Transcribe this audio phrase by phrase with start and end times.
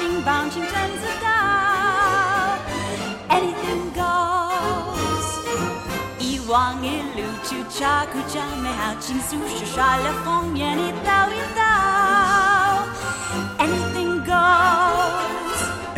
[0.00, 2.58] bouncing, bouncing trends a doll.
[3.28, 5.28] Anything goes.
[6.18, 10.12] I wang i lu chu cha ku cha me ha ching su shu sha le
[10.24, 11.59] fong yen i dao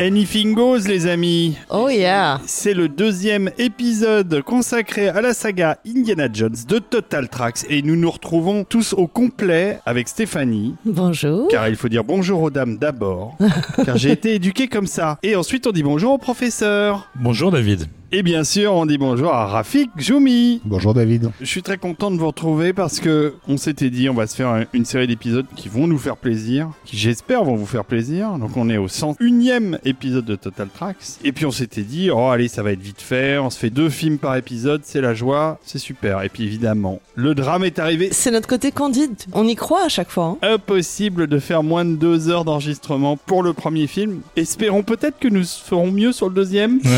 [0.02, 1.56] Anything Goes, les amis.
[1.70, 7.60] Oh yeah C'est le deuxième épisode consacré à la saga Indiana Jones de Total Tracks
[7.68, 10.74] et nous nous retrouvons tous au complet avec Stéphanie.
[10.84, 11.46] Bonjour.
[11.46, 13.38] Car il faut dire bonjour aux dames d'abord,
[13.84, 15.18] car j'ai été éduqué comme ça.
[15.22, 17.08] Et ensuite on dit bonjour au professeur.
[17.14, 17.86] Bonjour David.
[18.14, 20.60] Et bien sûr on dit bonjour à Rafik Joumi.
[20.66, 21.30] Bonjour David.
[21.40, 24.36] Je suis très content de vous retrouver parce que on s'était dit on va se
[24.36, 27.86] faire un- une série d'épisodes qui vont nous faire plaisir, qui j'espère vont vous faire
[27.86, 28.32] plaisir.
[28.38, 30.96] Donc on est au 101e épisode de Total Tracks.
[31.24, 33.70] Et puis on s'était dit oh allez ça va être vite fait, on se fait
[33.70, 36.22] deux films par épisode, c'est la joie, c'est super.
[36.22, 38.10] Et puis évidemment le drame est arrivé.
[38.12, 39.14] C'est notre côté candide.
[39.32, 40.36] On y croit à chaque fois.
[40.42, 40.52] hein.
[40.54, 44.20] Impossible de faire moins de deux heures d'enregistrement pour le premier film.
[44.36, 46.78] Espérons peut-être que nous ferons mieux sur le deuxième.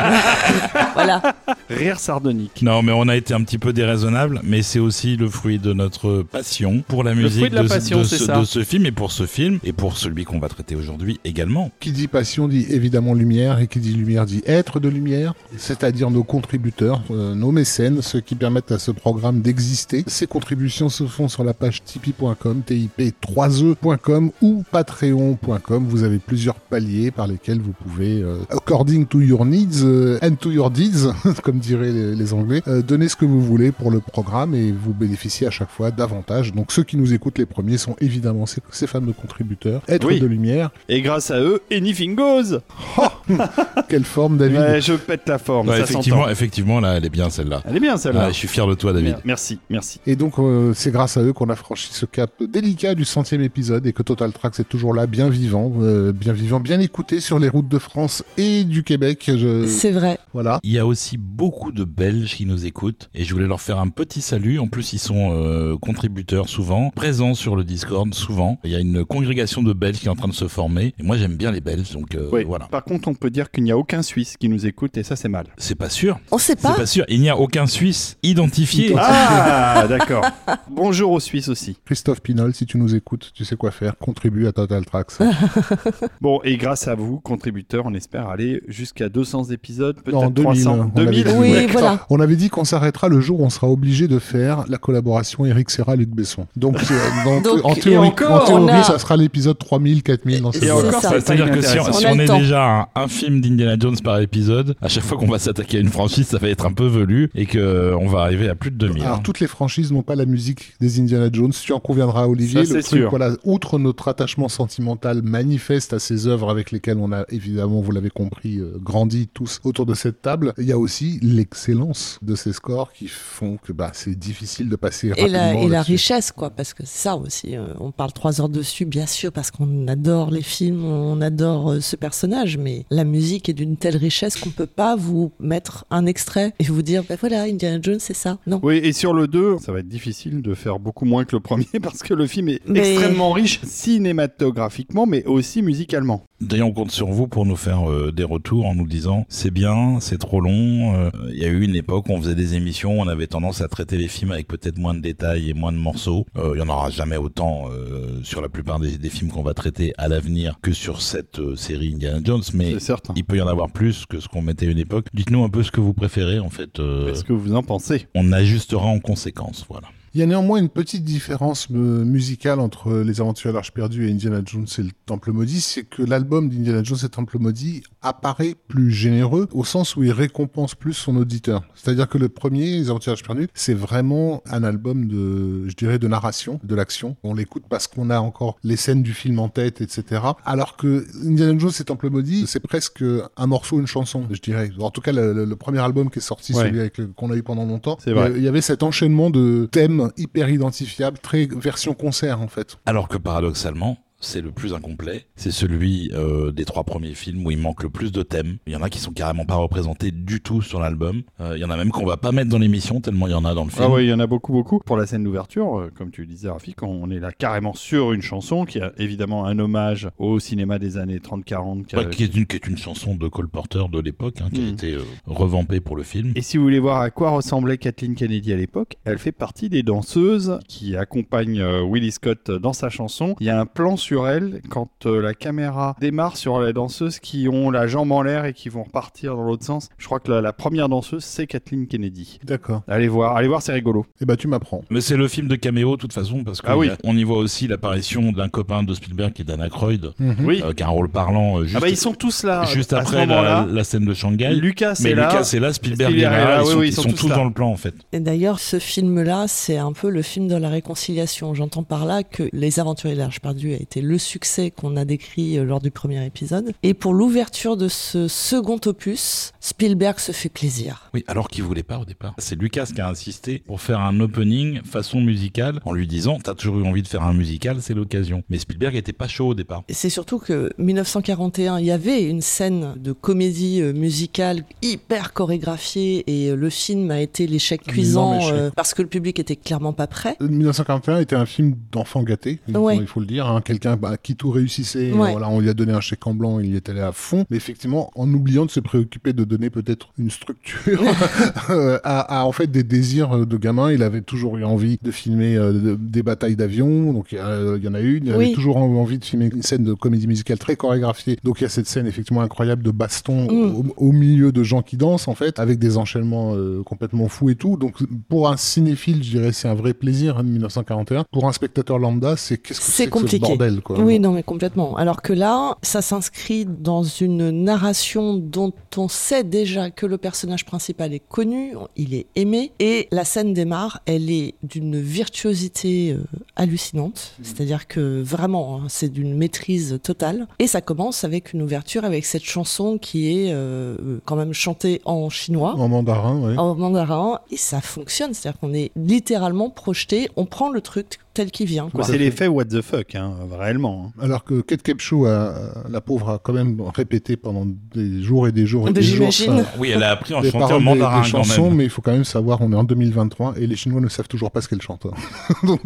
[0.94, 1.34] voilà.
[1.68, 2.62] Rire sardonique.
[2.62, 5.72] Non, mais on a été un petit peu déraisonnable, mais c'est aussi le fruit de
[5.72, 8.38] notre passion pour la musique fruit de la passion, de ce, ça.
[8.38, 11.70] de ce film et pour ce film et pour celui qu'on va traiter aujourd'hui également.
[11.80, 16.10] Qui dit passion dit évidemment lumière et qui dit lumière dit être de lumière, c'est-à-dire
[16.10, 20.04] nos contributeurs, euh, nos mécènes, ceux qui permettent à ce programme d'exister.
[20.06, 25.86] Ces contributions se font sur la page tipeee.com, tip3e.com E ou patreon.com.
[25.86, 30.36] Vous avez plusieurs paliers par lesquels vous pouvez, euh, according to your needs euh, and
[30.36, 31.08] to your deeds,
[31.42, 34.72] comme diraient les, les Anglais, euh, donner ce que vous voulez pour le programme et
[34.72, 36.52] vous bénéficiez à chaque fois davantage.
[36.54, 40.20] Donc ceux qui nous écoutent les premiers sont évidemment ces, ces fameux contributeurs, être Oui.
[40.20, 40.70] de lumière.
[40.88, 42.58] Et grâce à eux, Anything Goes.
[43.88, 45.68] Quelle forme, David Ouais, je pète la forme.
[45.68, 47.62] Ouais, ça effectivement, effectivement, là, elle est bien celle-là.
[47.66, 48.24] Elle est bien celle-là.
[48.26, 49.16] Ah, je suis fier de toi, David.
[49.24, 50.00] Merci, merci.
[50.06, 53.40] Et donc, euh, c'est grâce à eux qu'on a franchi ce cap délicat du centième
[53.42, 57.20] épisode et que Total Tracks est toujours là, bien vivant, euh, bien vivant, bien écouté
[57.20, 59.24] sur les routes de France et du Québec.
[59.34, 59.66] Je...
[59.80, 60.18] C'est vrai.
[60.34, 60.60] Voilà.
[60.62, 63.78] Il y a aussi beaucoup de Belges qui nous écoutent et je voulais leur faire
[63.78, 64.58] un petit salut.
[64.58, 68.58] En plus, ils sont euh, contributeurs souvent, présents sur le Discord souvent.
[68.62, 71.02] Il y a une congrégation de Belges qui est en train de se former et
[71.02, 72.44] moi j'aime bien les Belges, donc euh, Oui.
[72.44, 72.66] voilà.
[72.66, 75.16] Par contre, on peut dire qu'il n'y a aucun Suisse qui nous écoute et ça,
[75.16, 75.46] c'est mal.
[75.56, 76.20] C'est pas sûr.
[76.30, 76.74] On sait C'est pas.
[76.74, 77.06] pas sûr.
[77.08, 78.94] Il n'y a aucun Suisse identifié.
[78.98, 80.26] Ah, d'accord.
[80.70, 81.78] Bonjour aux Suisses aussi.
[81.86, 83.96] Christophe Pinol, si tu nous écoutes, tu sais quoi faire.
[83.96, 85.12] Contribue à Total Tracks.
[86.20, 90.62] Bon, et grâce à vous, contributeurs, on espère aller jusqu'à 200 épisodes, Non, peut-être 2000,
[90.64, 90.90] 300.
[90.94, 91.30] on avait 2000 dit.
[91.38, 91.66] Oui, Ouais.
[91.66, 92.06] voilà.
[92.10, 95.44] On avait dit qu'on s'arrêtera le jour où on sera obligé de faire la collaboration
[95.46, 96.46] Eric Serra-Luc Besson.
[96.56, 96.80] Donc, euh,
[97.24, 100.42] donc, Donc, en et théorie, encore, en théorie on a- ça sera l'épisode 3000, 4000
[100.42, 101.00] dans Et ce C'est encore, ça.
[101.10, 102.38] ça, C'est-à-dire que si on, si On est temps.
[102.38, 105.80] déjà un, un film d'Indiana Jones par épisode, à chaque fois qu'on va s'attaquer à
[105.80, 108.54] une franchise, ça va être un peu velu et que euh, on va arriver à
[108.54, 109.02] plus de 2000.
[109.02, 109.20] Alors, hein.
[109.22, 111.52] toutes les franchises n'ont pas la musique des Indiana Jones.
[111.52, 112.64] Tu en conviendras, Olivier.
[112.64, 113.10] Ça, le truc, sûr.
[113.10, 117.92] voilà, outre notre attachement sentimental manifeste à ces œuvres avec lesquelles on a évidemment, vous
[117.92, 122.34] l'avez compris, euh, grandi tous autour de cette table, il y a aussi l'excellence de
[122.34, 125.32] ces scores qui font que bah, c'est difficile de passer Et rapidement.
[125.32, 127.56] la, et la richesse, quoi, parce que c'est ça aussi.
[127.56, 131.72] euh, on parle trois heures dessus, bien sûr, parce qu'on adore les films, on adore
[131.72, 135.84] euh, ce personnage, mais la musique est d'une telle richesse qu'on peut pas vous mettre
[135.90, 138.38] un extrait et vous dire, ben voilà, Indiana Jones, c'est ça.
[138.46, 138.60] Non.
[138.62, 141.40] Oui, et sur le 2, ça va être difficile de faire beaucoup moins que le
[141.40, 146.24] premier parce que le film est Mais- extrêmement riche cinématographiquement, mais aussi musicalement.
[146.40, 149.50] D'ailleurs, on compte sur vous pour nous faire euh, des retours en nous disant c'est
[149.50, 150.94] bien, c'est trop long.
[150.94, 153.26] euh, Il y a eu une époque où on faisait des émissions, où on avait
[153.26, 156.26] tendance à traiter les films avec peut-être moins de détails et moins de morceaux.
[156.36, 159.42] Euh, Il y en aura jamais autant euh, sur la plupart des, des films qu'on
[159.42, 162.74] va traiter à l'avenir que sur cette série Indiana Jones, mais
[163.16, 165.06] il peut y en avoir plus que ce qu'on mettait à une époque.
[165.14, 166.78] Dites-nous un peu ce que vous préférez en fait.
[166.78, 168.08] euh, Qu'est-ce que vous en pensez?
[168.14, 169.88] on ajustera en conséquence, voilà.
[170.12, 174.08] Il y a néanmoins une petite différence euh, musicale entre Les Aventures à l'Arche perdue
[174.08, 177.38] et Indiana Jones et le Temple maudit, c'est que l'album d'Indiana Jones et le Temple
[177.38, 181.62] maudit apparaît plus généreux au sens où il récompense plus son auditeur.
[181.76, 185.76] C'est-à-dire que le premier, Les Aventures à l'Arche perdue, c'est vraiment un album de, je
[185.76, 187.16] dirais, de narration, de l'action.
[187.22, 190.22] On l'écoute parce qu'on a encore les scènes du film en tête, etc.
[190.44, 193.04] Alors que Indiana Jones et le Temple maudit, c'est presque
[193.36, 194.72] un morceau, une chanson, je dirais.
[194.80, 196.64] En tout cas, le, premier album qui est sorti, Ouais.
[196.64, 201.18] celui qu'on a eu pendant longtemps, il y avait cet enchaînement de thèmes hyper identifiables,
[201.18, 202.78] très version concert en fait.
[202.86, 205.24] Alors que paradoxalement, c'est le plus incomplet.
[205.36, 208.58] C'est celui euh, des trois premiers films où il manque le plus de thèmes.
[208.66, 211.22] Il y en a qui sont carrément pas représentés du tout sur l'album.
[211.40, 213.34] Euh, il y en a même qu'on va pas mettre dans l'émission tellement il y
[213.34, 213.84] en a dans le film.
[213.86, 214.78] Ah oui, il y en a beaucoup, beaucoup.
[214.84, 218.12] Pour la scène d'ouverture, euh, comme tu le disais, Rafik, on est là carrément sur
[218.12, 221.86] une chanson qui a évidemment un hommage au cinéma des années 30-40.
[221.86, 224.36] qui a- Ouais, qui, est une, qui est une chanson de Cole Porter de l'époque,
[224.42, 224.68] hein, qui a Mm.
[224.74, 224.96] été
[225.26, 226.32] revampée pour le film.
[226.36, 229.68] Et si vous voulez voir à quoi ressemblait Kathleen Kennedy à l'époque, elle fait partie
[229.68, 233.34] des danseuses qui accompagnent Willie Scott dans sa chanson.
[233.40, 236.72] Il y a un plan sur sur elle quand euh, la caméra démarre sur les
[236.72, 239.88] danseuses qui ont la jambe en l'air et qui vont repartir dans l'autre sens.
[239.98, 242.40] Je crois que la, la première danseuse, c'est Kathleen Kennedy.
[242.44, 242.82] D'accord.
[242.88, 244.04] Allez voir, allez voir, c'est rigolo.
[244.20, 244.82] Eh ben, tu m'apprends.
[244.90, 246.90] Mais c'est le film de caméo, de toute façon, parce qu'on Ah oui.
[247.04, 250.36] y voit aussi l'apparition d'un copain de Spielberg qui est Dan Aykroyd, Mhm.
[250.44, 250.60] Oui.
[250.64, 252.64] euh, qui a un rôle parlant euh, juste, ah bah ils sont tous là.
[252.64, 254.54] juste à après la, la scène de Shanghai.
[254.54, 255.28] Lucas Mais est là.
[255.28, 257.28] Lucas est là, Spielberg, Spielberg est là, là, ils oui, sont, oui, ils sont tous
[257.28, 257.36] là.
[257.36, 257.94] dans le plan en fait.
[258.12, 261.54] Et d'ailleurs, ce film-là, c'est un peu le film de la réconciliation.
[261.54, 265.04] J'entends par là que Les Aventuriers de l'Arche perdue a été le succès qu'on a
[265.04, 266.72] décrit euh, lors du premier épisode.
[266.82, 271.10] Et pour l'ouverture de ce second opus, Spielberg se fait plaisir.
[271.12, 272.34] Oui, alors qu'il voulait pas au départ.
[272.38, 276.54] C'est Lucas qui a insisté pour faire un opening façon musicale en lui disant T'as
[276.54, 278.42] toujours eu envie de faire un musical, c'est l'occasion.
[278.48, 279.82] Mais Spielberg était pas chaud au départ.
[279.88, 285.32] Et C'est surtout que 1941, il y avait une scène de comédie euh, musicale hyper
[285.34, 289.56] chorégraphiée et euh, le film a été l'échec cuisant euh, parce que le public était
[289.56, 290.36] clairement pas prêt.
[290.40, 292.96] 1941 était un film d'enfant gâté, il faut- Ouais.
[292.96, 293.46] il faut le dire.
[293.46, 293.60] hein.
[293.60, 295.32] Quelqu'un bah, qui tout réussissait, Ouais.
[295.32, 297.44] voilà, on lui a donné un chèque en blanc, il y est allé à fond.
[297.50, 301.02] Mais effectivement, en oubliant de se préoccuper de donner peut-être une structure
[302.04, 305.56] à, à, en fait des désirs de gamin, il avait toujours eu envie de filmer
[305.56, 307.12] euh, de- des batailles d'avions.
[307.12, 308.26] Donc euh, il y en a une.
[308.26, 311.38] Il avait toujours envie de filmer une scène de comédie musicale très chorégraphiée.
[311.44, 313.74] Donc il y a cette scène effectivement incroyable de baston Mm.
[313.76, 317.50] au, au milieu de gens qui dansent en fait, avec des enchaînements euh, complètement fous
[317.50, 317.76] et tout.
[317.76, 317.96] Donc
[318.28, 321.24] pour un cinéphile, je dirais c'est un vrai plaisir hein, 1941.
[321.32, 323.98] Pour un spectateur lambda, c'est qu'est-ce que C'est que ce bordel quoi?
[324.00, 324.96] Oui, non, mais complètement.
[324.96, 330.64] Alors que là, ça s'inscrit dans une narration dont on sait déjà que le personnage
[330.64, 336.22] principal est connu, il est aimé, et la scène démarre, elle est d'une virtuosité euh,
[336.56, 342.04] hallucinante, c'est-à-dire que vraiment, hein, c'est d'une maîtrise totale, et ça commence avec une ouverture,
[342.04, 345.74] avec cette chanson qui est euh, quand même chantée en chinois.
[345.76, 346.56] En mandarin, ouais.
[346.58, 351.50] En mandarin, et ça fonctionne, c'est-à-dire qu'on est littéralement projeté, on prend le truc tel
[351.52, 351.88] qu'il vient.
[351.90, 352.02] Quoi.
[352.04, 354.12] C'est l'effet what the fuck, hein, réellement.
[354.18, 354.22] hein.
[354.22, 358.52] Alors que Kate Capshaw, a- la pauvre, a quand même répété pendant des jours et
[358.52, 359.64] des jours et des jours j'imagine.
[359.78, 361.74] Oui, elle a appris en chantant en des, mandarin des quand chansons, même.
[361.76, 364.28] mais il faut quand même savoir, on est en 2023 et les Chinois ne savent
[364.28, 365.06] toujours pas ce qu'elle chante.
[365.06, 365.54] hein.
[365.66, 365.80] Donc,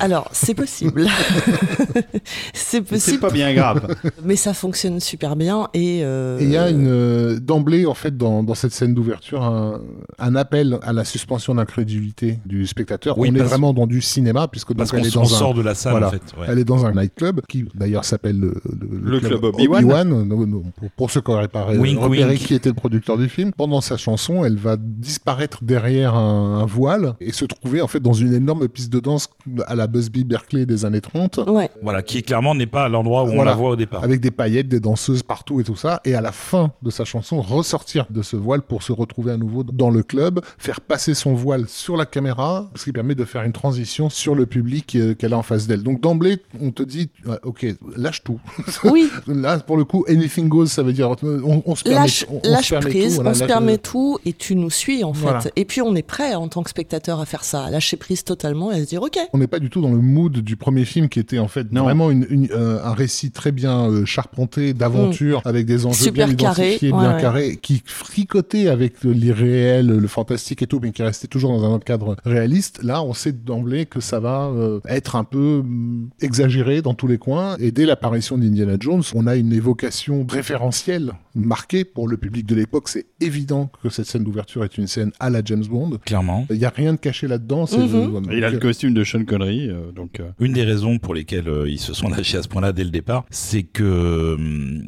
[0.00, 1.06] Alors, c'est possible.
[2.52, 3.94] c'est C'est possible, pas bien grave.
[4.24, 5.68] mais ça fonctionne super bien.
[5.74, 8.94] Et euh, Et il y a une euh, d'emblée en fait dans, dans cette scène
[8.94, 9.80] d'ouverture un,
[10.18, 13.18] un appel à la suspension d'incrédulité du spectateur.
[13.18, 15.38] Oui, on est vraiment dans du cinéma puisque donc Parce elle qu'on est dans un
[15.38, 16.08] sort de la salle voilà.
[16.08, 16.22] en fait.
[16.38, 16.46] ouais.
[16.48, 18.54] Elle est dans un nightclub qui d'ailleurs s'appelle le,
[19.02, 20.08] Le club Obi-Wan.
[20.08, 22.38] Non, non, pour, pour ceux qui n'auraient pas Wink, repéré wink.
[22.46, 26.66] qui était le producteur du film, pendant sa chanson, elle va disparaître derrière un, un
[26.66, 29.28] voile et se trouver en fait dans une énorme piste de danse
[29.66, 33.24] à la Busby Berkeley des années 30 ouais, Voilà, qui clairement n'est pas à l'endroit
[33.24, 33.52] où on Voilà.
[33.52, 34.02] la voit au départ.
[34.02, 36.00] avec des paillettes, des danseuses partout et tout ça.
[36.04, 39.36] Et à la fin de sa chanson, ressortir de ce voile pour se retrouver à
[39.36, 43.24] nouveau dans le club, faire passer son voile sur la caméra, ce qui permet de
[43.24, 45.82] faire une transition sur le public euh, qu'elle a en face d'elle.
[45.82, 48.40] Donc d'emblée, on te dit, ouais, ok, lâche tout.
[48.84, 52.26] oui, Là, pour le coup, anything goes, ça veut dire on, on se permet, lâche,
[52.30, 55.20] on, on lâche tout, on se permet tout, et tu nous suis en fait.
[55.22, 55.40] Voilà.
[55.56, 58.24] Et puis on est prêt en tant que spectateur à faire ça, à lâcher prise
[58.24, 59.18] totalement et à se dire ok.
[59.32, 61.72] On n'est pas du tout dans le mood du premier film qui était en fait
[61.72, 61.82] Non.
[61.84, 66.04] vraiment une, une- euh, un récit très bien euh, charpenté d'aventure avec des enjeux Mm.
[66.04, 67.20] Super bien carré, identifiés, ouais, bien ouais.
[67.20, 71.78] carrés, qui fricotait avec l'irréel, le fantastique et tout, mais qui restait toujours dans un
[71.78, 72.82] cadre réaliste.
[72.82, 77.06] Là, on sait d'emblée que ça va euh, être un peu hum, exagéré dans tous
[77.06, 77.56] les coins.
[77.58, 82.54] Et dès l'apparition d'Indiana Jones, on a une évocation référentielle marquée pour le public de
[82.54, 82.88] l'époque.
[82.88, 85.98] C'est évident que cette scène d'ouverture est une scène à la James Bond.
[86.04, 86.46] Clairement.
[86.50, 87.66] Il n'y a rien de caché là-dedans.
[87.70, 88.16] Mhm.
[88.16, 90.20] euh, Il a le donc, costume de Sean Connery, euh, donc.
[90.20, 92.84] euh, Une des raisons pour lesquelles euh, ils se sont lâchés à ce point-là dès
[92.84, 94.36] le départ, c'est que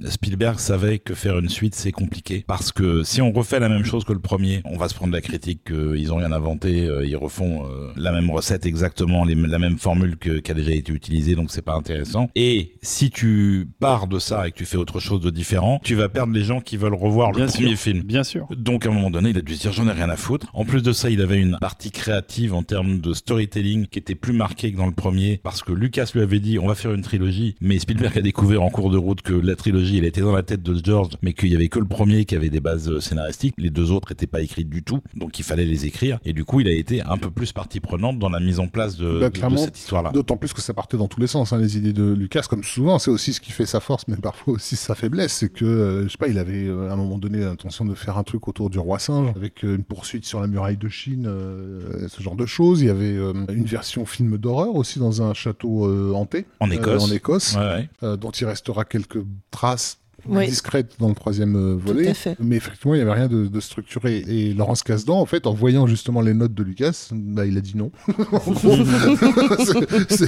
[0.09, 2.45] Spielberg savait que faire une suite c'est compliqué.
[2.47, 5.13] Parce que si on refait la même chose que le premier, on va se prendre
[5.13, 9.35] la critique qu'ils ont rien inventé, euh, ils refont euh, la même recette exactement, les-
[9.35, 12.31] la même formule que- qui a déjà été utilisée, donc c'est pas intéressant.
[12.35, 15.95] Et si tu pars de ça et que tu fais autre chose de différent, tu
[15.95, 18.03] vas perdre les gens qui veulent revoir le premier film.
[18.03, 18.47] Bien sûr.
[18.57, 20.47] Donc à un moment donné, il a dû se dire j'en ai rien à foutre.
[20.55, 24.15] En plus de ça, il avait une partie créative en termes de storytelling qui était
[24.15, 26.93] plus marquée que dans le premier parce que Lucas lui avait dit on va faire
[26.93, 30.21] une trilogie, mais Spielberg a découvert en cours de route que la trilogie elle était
[30.21, 32.61] dans la tête de George, mais qu'il y avait que le premier qui avait des
[32.61, 35.87] bases euh, scénaristiques, les deux autres étaient pas écrites du tout, donc il fallait les
[35.87, 38.59] écrire et du coup il a été un peu plus partie prenante dans la mise
[38.61, 40.11] en place de, Bah, de- de clairement, cette histoire-là.
[40.13, 42.65] D'autant plus que ça partait dans tous les sens, hein, les idées de Lucas, comme
[42.65, 45.33] souvent, c'est aussi ce qui fait sa force, mais parfois aussi sa faiblesse.
[45.33, 48.17] C'est que, euh, je pas, il avait euh, à un moment donné l'intention de faire
[48.17, 51.27] un truc autour du roi singe, avec euh, une poursuite sur la muraille de Chine,
[51.27, 52.81] euh, ce genre de choses.
[52.81, 56.47] Il y avait une version film d'horreur aussi dans un château hanté.
[56.61, 57.03] En Écosse.
[57.03, 58.17] en Écosse, Ouais, ouais.
[58.17, 59.99] dont il restera quelques traces
[60.29, 60.47] Oui.
[60.47, 62.05] discrète dans le troisième euh, volet.
[62.05, 62.37] Tout à fait.
[62.41, 64.25] Mais effectivement, il n'y avait rien de, de structuré.
[64.29, 67.61] Et Laurence Kasdan, en fait, en voyant justement les notes de Lucas, bah, il a
[67.61, 67.91] dit non.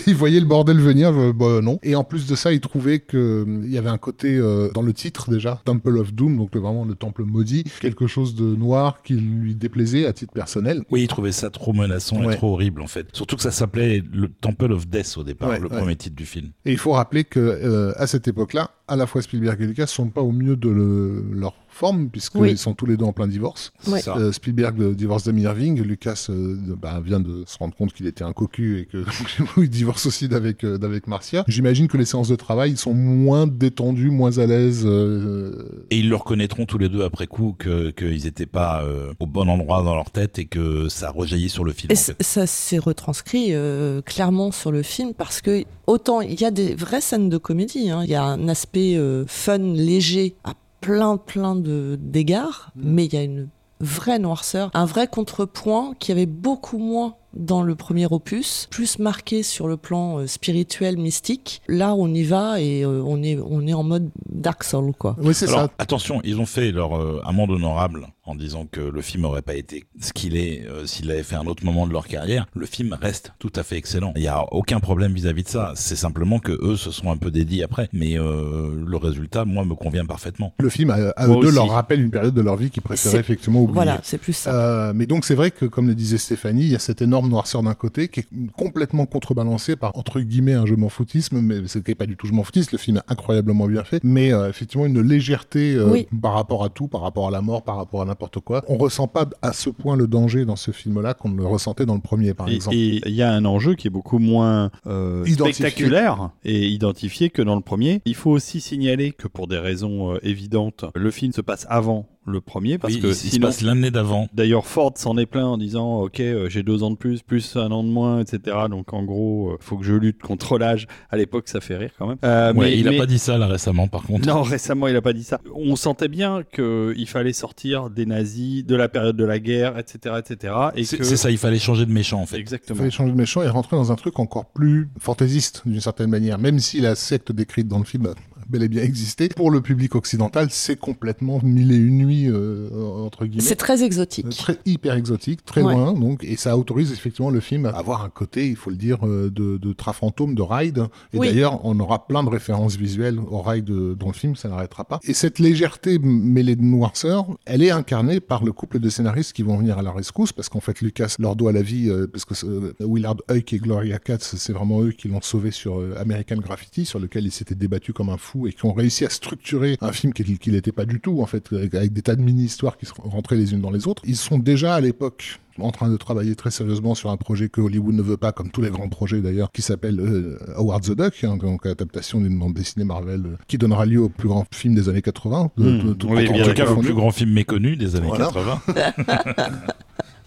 [0.06, 1.78] Il voyait le bordel venir, euh, bah, non.
[1.82, 4.92] Et en plus de ça, il trouvait qu'il y avait un côté euh, dans le
[4.92, 9.02] titre déjà, Temple of Doom, donc le- vraiment le temple maudit, quelque chose de noir
[9.02, 10.82] qui lui déplaisait à titre personnel.
[10.90, 12.34] Oui, il trouvait ça trop menaçant Ouais.
[12.34, 13.08] et trop horrible en fait.
[13.12, 15.76] Surtout que ça s'appelait le Temple of Death au départ, Ouais, le ouais.
[15.78, 16.50] premier titre du film.
[16.64, 19.86] Et il faut rappeler que euh, à cette époque-là, à la fois Spielberg et Lucas
[19.86, 22.56] sont pas au mieux de le- leur forme, puisqu'ils Oui.
[22.56, 23.72] sont tous les deux en plein divorce.
[24.08, 28.24] Euh, Spielberg divorce d'Amy Irving, Lucas euh, bah, vient de se rendre compte qu'il était
[28.24, 29.04] un cocu et que
[29.60, 31.44] il divorce aussi d'avec euh, d'avec Marcia.
[31.48, 34.82] J'imagine que les séances de travail sont moins détendues, moins à l'aise.
[34.86, 39.12] euh, Et ils le reconnaîtront tous les deux après coup que qu'ils n'étaient pas euh,
[39.20, 41.90] au bon endroit dans leur tête et que ça rejaillit sur le film.
[41.90, 42.16] Et en fait.
[42.22, 46.74] ça s'est retranscrit euh, clairement sur le film parce que autant il y a des
[46.74, 50.54] vraies scènes de comédie, hein, il y a un aspect euh, fun, léger à
[50.84, 53.48] plein plein de d'égards, mais il y a une
[53.80, 59.42] vraie noirceur, un vrai contrepoint qui avait beaucoup moins dans le premier opus, plus marqué
[59.42, 61.62] sur le plan euh, spirituel, mystique.
[61.68, 65.16] Là, on y va et euh, on est on est en mode Dark Soul quoi.
[65.18, 65.70] Oui, c'est Alors ça.
[65.78, 69.54] attention, ils ont fait leur euh, amende honorable en disant que le film aurait pas
[69.54, 72.46] été ce qu'il est euh, s'il avait fait un autre moment de leur carrière.
[72.54, 74.12] Le film reste tout à fait excellent.
[74.16, 75.72] Il y a aucun problème vis-à-vis de ça.
[75.76, 79.64] C'est simplement que eux se sont un peu dédiés après, mais euh, le résultat, moi,
[79.64, 80.54] me convient parfaitement.
[80.58, 81.54] Le film, à, à eux deux, aussi.
[81.54, 83.74] leur rappelle une période de leur vie qu'ils préféraient effectivement oublier.
[83.74, 84.54] Voilà, c'est plus ça.
[84.54, 87.28] Euh, mais donc c'est vrai que, comme le disait Stéphanie, il y a cette énorme
[87.28, 88.26] noirceur d'un côté qui est
[88.56, 92.16] complètement contrebalancée par entre guillemets un je m'en foutisme, mais ce qui est pas du
[92.16, 92.70] tout je m'en foutisme.
[92.72, 96.06] Le film est incroyablement bien fait, mais euh, effectivement une légèreté euh, Oui.
[96.22, 98.62] par rapport à tout, par rapport à la mort, par rapport à n'importe quoi.
[98.68, 101.94] On ressent pas à ce point le danger dans ce film-là qu'on le ressentait dans
[101.94, 102.76] le premier, par Et exemple.
[102.76, 107.42] et il y a un enjeu qui est beaucoup moins euh, spectaculaire et identifié que
[107.42, 108.00] dans le premier.
[108.04, 112.06] Il faut aussi signaler que pour des raisons euh, évidentes, le film se passe avant
[112.26, 114.28] le premier parce Oui, que il, il se passe l'année d'avant.
[114.32, 117.56] D'ailleurs, Ford s'en est plaint en disant Ok, euh, j'ai deux ans de plus, plus
[117.56, 118.56] un an de moins, etc.
[118.70, 120.86] Donc en gros, euh, faut que je lutte contre l'âge.
[121.10, 122.18] À l'époque, ça fait rire quand même.
[122.24, 124.26] Euh, Ouais, mais- il a mais- pas dit ça là récemment, par contre.
[124.26, 125.40] Non, récemment, il a pas dit ça.
[125.54, 130.16] On sentait bien qu'il fallait sortir des nazis, de la période de la guerre, etc.
[130.18, 130.54] etc.
[130.76, 131.04] et C'est que...
[131.04, 132.36] c'est ça, il fallait changer de méchant en fait.
[132.36, 132.78] Il Exactement.
[132.78, 136.38] fallait changer de méchant et rentrer dans un truc encore plus fantaisiste d'une certaine manière,
[136.38, 138.06] même si la secte décrite dans le film
[138.48, 139.28] bel et bien existé.
[139.28, 142.68] Pour le public occidental, c'est complètement mille et une nuits euh,
[143.04, 143.42] entre guillemets.
[143.42, 144.28] C'est très Euh, exotique.
[144.30, 145.72] Très hyper exotique, très Ouais.
[145.74, 148.76] loin, donc, et ça autorise effectivement le film à avoir un côté, il faut le
[148.76, 150.86] dire, euh, de, de train fantôme, de ride.
[151.12, 151.28] Et Oui.
[151.28, 154.84] d'ailleurs, on aura plein de références visuelles au ride de- dans le film, ça n'arrêtera
[154.84, 155.00] pas.
[155.04, 159.42] Et cette légèreté mêlée de noirceur, elle est incarnée par le couple de scénaristes qui
[159.42, 162.24] vont venir à la rescousse, parce qu'en fait, Lucas leur doit la vie, euh, parce
[162.24, 165.94] que euh, Willard Huyck et Gloria Katz, c'est vraiment eux qui l'ont sauvé sur euh,
[165.98, 169.10] American Graffiti, sur lequel il s'était débattu comme un fou, et qui ont réussi à
[169.10, 172.22] structurer un film qu'il qui n'était pas du tout, en fait, avec, des tas de
[172.22, 174.02] mini-histoires qui se rentraient les unes dans les autres.
[174.06, 177.60] Ils sont déjà à l'époque en train de travailler très sérieusement sur un projet que
[177.60, 180.96] Hollywood ne veut pas, comme tous les grands projets d'ailleurs, qui s'appelle euh, Howard the
[180.96, 184.44] Duck, hein, donc adaptation d'une bande dessinée Marvel euh, qui donnera lieu au plus grand
[184.52, 185.50] film des années 80.
[185.56, 185.94] de- Hmm.
[185.94, 188.26] de- Oui, En tout cas, le confondu, plus grand film méconnu des années Voilà.
[188.34, 188.62] 80.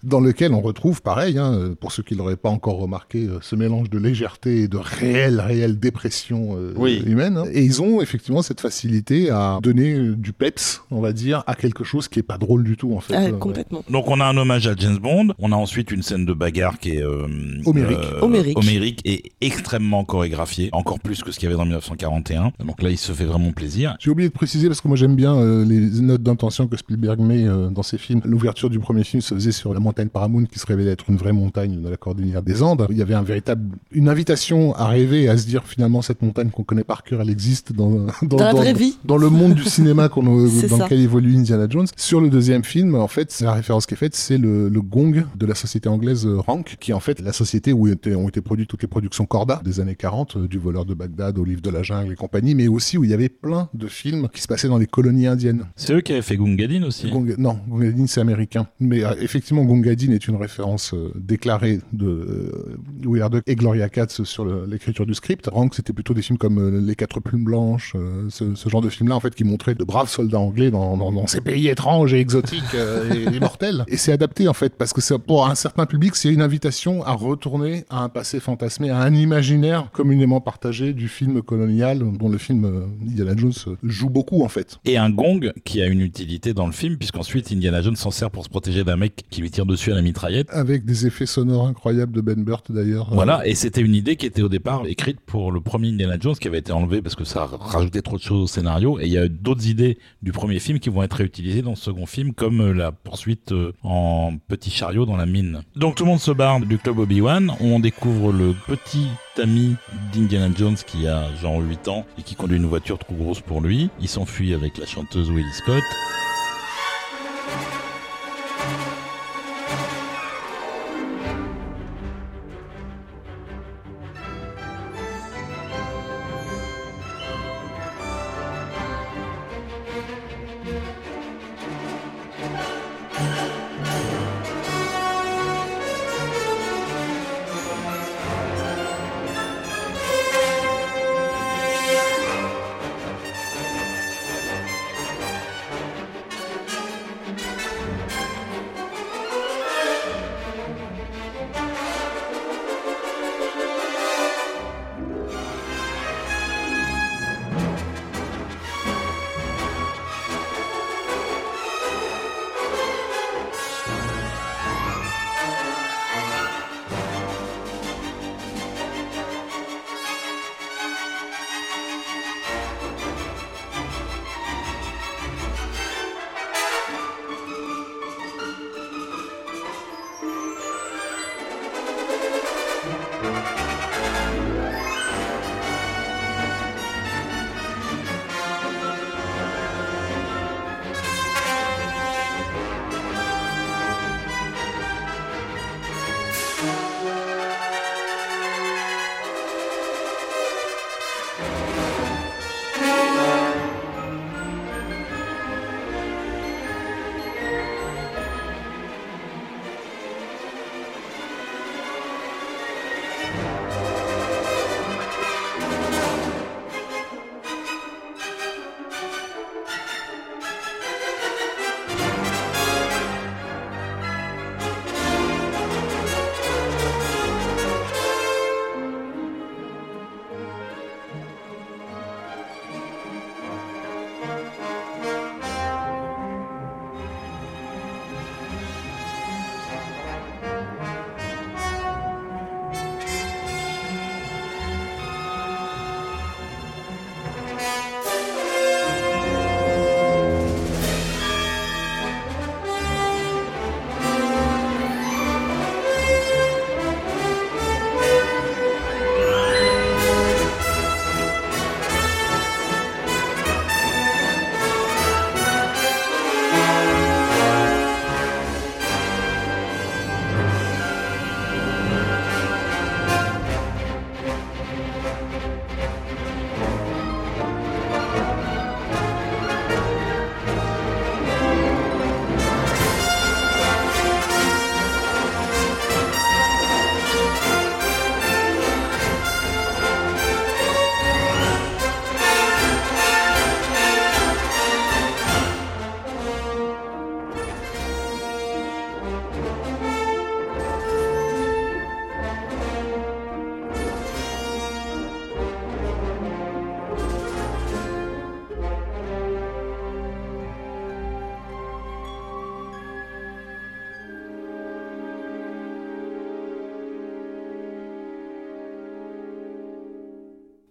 [0.08, 3.54] Dans lequel on retrouve, pareil, hein, pour ceux qui l'auraient pas encore remarqué, euh, ce
[3.56, 7.02] mélange de légèreté et de réelle, réelle dépression euh, Oui.
[7.06, 7.36] humaine.
[7.36, 7.44] hein.
[7.52, 11.54] Et ils ont effectivement cette facilité à donner euh, du peps, on va dire, à
[11.54, 13.14] quelque chose qui est pas drôle du tout en fait.
[13.14, 13.82] Ah, complètement.
[13.90, 15.34] Donc on a un hommage à James Bond.
[15.38, 17.26] On a ensuite une scène de bagarre qui est euh,
[17.66, 17.98] Homérique.
[18.22, 18.58] Homérique.
[18.58, 22.52] homérique et extrêmement chorégraphiée, encore plus que ce qu'il y avait dans 1941.
[22.64, 23.96] Donc là, il se fait vraiment plaisir.
[24.00, 27.18] J'ai oublié de préciser parce que moi j'aime bien euh, les notes d'intention que Spielberg
[27.20, 28.20] met euh, dans ses films.
[28.24, 31.16] L'ouverture du premier film se faisait sur la montagne Paramount qui se révélait être une
[31.16, 32.86] vraie montagne de la cordillère des Andes.
[32.90, 36.22] Il y avait un véritable, une invitation à rêver et à se dire finalement cette
[36.22, 38.96] montagne qu'on connaît par cœur, elle existe dans, dans, Dans la vraie vie.
[39.04, 40.84] dans le monde du cinéma qu'on, euh, dans ça.
[40.84, 41.86] lequel évolue Indiana Jones.
[41.96, 44.80] Sur le deuxième film, en fait, c'est la référence qui est faite, c'est le, le
[44.82, 48.14] gong de la société anglaise euh, Rank, qui est en fait la société où étaient,
[48.14, 51.38] ont été produites toutes les productions Corda des années 40, euh, du voleur de Bagdad
[51.38, 53.86] au livre de la jungle et compagnie, mais aussi où il y avait plein de
[53.86, 55.64] films qui se passaient dans les colonies indiennes.
[55.76, 57.10] C'est eux qui avaient fait Gungadin aussi.
[57.10, 58.66] Gong- non, Gungadin c'est américain.
[58.80, 63.88] Mais euh, effectivement, Gungadin est une référence euh, déclarée de euh, Willard Duck et Gloria
[63.88, 65.48] Katz sur l'écriture du script.
[65.50, 67.94] Rank, c'était plutôt des films comme euh, Les Quatre Plumes Blanches,
[68.28, 71.68] ce, genre de films-là, en fait, qui montraient de braves soldats anglais dans, ces pays
[71.68, 73.84] étranges et exotiques et, et mortels.
[73.88, 77.12] Et c'est adapté, en fait, parce que pour un certain public, c'est une invitation à
[77.12, 82.38] retourner à un passé fantasmé, à un imaginaire communément partagé du film colonial, dont le
[82.38, 84.78] film Indiana Jones joue beaucoup, en fait.
[84.84, 88.30] Et un gong qui a une utilité dans le film, puisqu'ensuite Indiana Jones s'en sert
[88.30, 90.48] pour se protéger d'un mec qui lui tire dessus à la mitraillette.
[90.50, 93.08] Avec des effets sonores incroyables de Ben Burt d'ailleurs.
[93.12, 96.34] Voilà, et c'était une idée qui était au départ écrite pour le premier Indiana Jones
[96.34, 98.98] qui avait été enlevé parce que ça rajoutait trop de choses au scénario.
[98.98, 101.76] Et il y a d'autres idées du premier film qui vont être réutilisées dans le
[101.76, 105.62] second film, comme euh, la poursuite euh, en petit chariot dans la mine.
[105.76, 107.52] Donc tout le monde se barre du club Obi-Wan.
[107.60, 109.06] On découvre le petit
[109.38, 109.76] ami
[110.12, 113.60] d'Indiana Jones qui a genre 8 ans et qui conduit une voiture trop grosse pour
[113.60, 113.90] lui.
[114.00, 115.84] Il s'enfuit avec la chanteuse Willie Scott.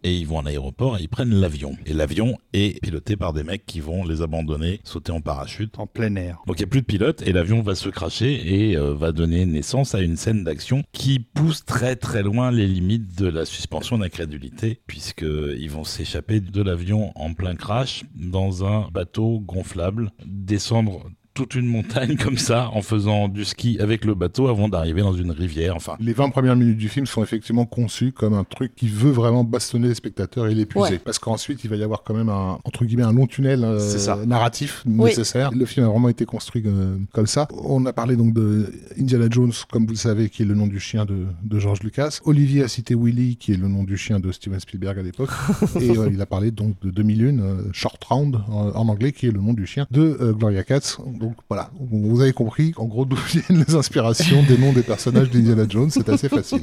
[0.08, 1.76] Et ils vont en aéroport et ils prennent l'avion.
[1.86, 5.78] Et l'avion est piloté par des mecs qui vont les abandonner, sauter en parachute.
[5.78, 6.42] En plein air.
[6.48, 9.12] Donc il n'y a plus de pilote et l'avion va se cracher et euh, va
[9.12, 13.46] donner naissance à une scène d'action qui pousse très très loin les limites de la
[13.46, 21.10] suspension d'incrédulité puisqu'ils vont s'échapper de l'avion en plein crash dans un bateau gonflable, descendre
[21.38, 25.14] toute une montagne comme ça en faisant du ski avec le bateau avant d'arriver dans
[25.14, 25.76] une rivière.
[25.76, 29.12] Enfin, Les 20 premières minutes du film sont effectivement conçues comme un truc qui veut
[29.12, 30.94] vraiment bastonner les spectateurs et l'épuiser.
[30.94, 30.98] Ouais.
[31.04, 33.80] Parce qu'ensuite, il va y avoir quand même un, entre guillemets, un long tunnel euh,
[33.80, 34.18] ça.
[34.26, 35.06] narratif Oui.
[35.06, 35.52] nécessaire.
[35.52, 37.48] Le film a vraiment été construit euh, comme ça.
[37.54, 40.68] On a parlé donc de Indiana Jones, comme vous le savez, qui est le nom
[40.68, 42.20] du chien de, de George Lucas.
[42.26, 45.30] Olivier a cité Willy, qui est le nom du chien de Steven Spielberg à l'époque.
[45.80, 49.28] et euh, il a parlé donc de 2001, euh, Short Round en, en anglais, qui
[49.28, 50.98] est le nom du chien de euh, Gloria Katz.
[51.20, 54.82] Donc Donc voilà, vous avez compris en gros d'où viennent les inspirations des noms des
[54.82, 56.62] personnages d'Indiana Jones, c'est assez facile.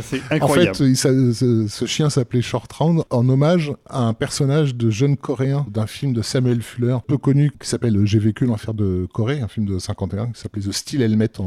[0.00, 0.74] C'est En incroyable.
[0.76, 4.88] fait, il s'a- ce, ce chien s'appelait Short Round en hommage à un personnage de
[4.88, 9.06] jeune coréen d'un film de Samuel Fuller, peu connu, qui s'appelle J'ai vécu l'enfer de
[9.12, 11.44] Corée, un film de 51 qui s'appelait The Steel Helmet en,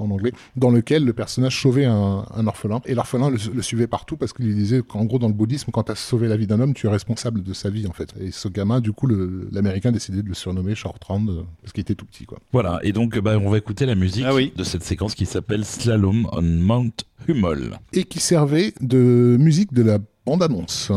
[0.00, 2.80] en anglais, dans lequel le personnage sauvait un, un orphelin.
[2.86, 5.82] Et l'orphelin le, le suivait partout parce qu'il disait qu'en gros, dans le bouddhisme, quand
[5.84, 8.14] tu as sauvé la vie d'un homme, tu es responsable de sa vie en fait.
[8.20, 9.08] Et ce gamin, du coup,
[9.50, 12.38] l'américain décidait de le surnommer Short Round euh, parce qu'il était tout petit quoi.
[12.52, 14.52] Voilà, et donc bah, on va écouter la musique Ah oui.
[14.56, 16.92] de cette séquence qui s'appelle Slalom on Mount
[17.28, 17.78] Hummel.
[17.92, 20.90] Et qui servait de musique de la bande-annonce.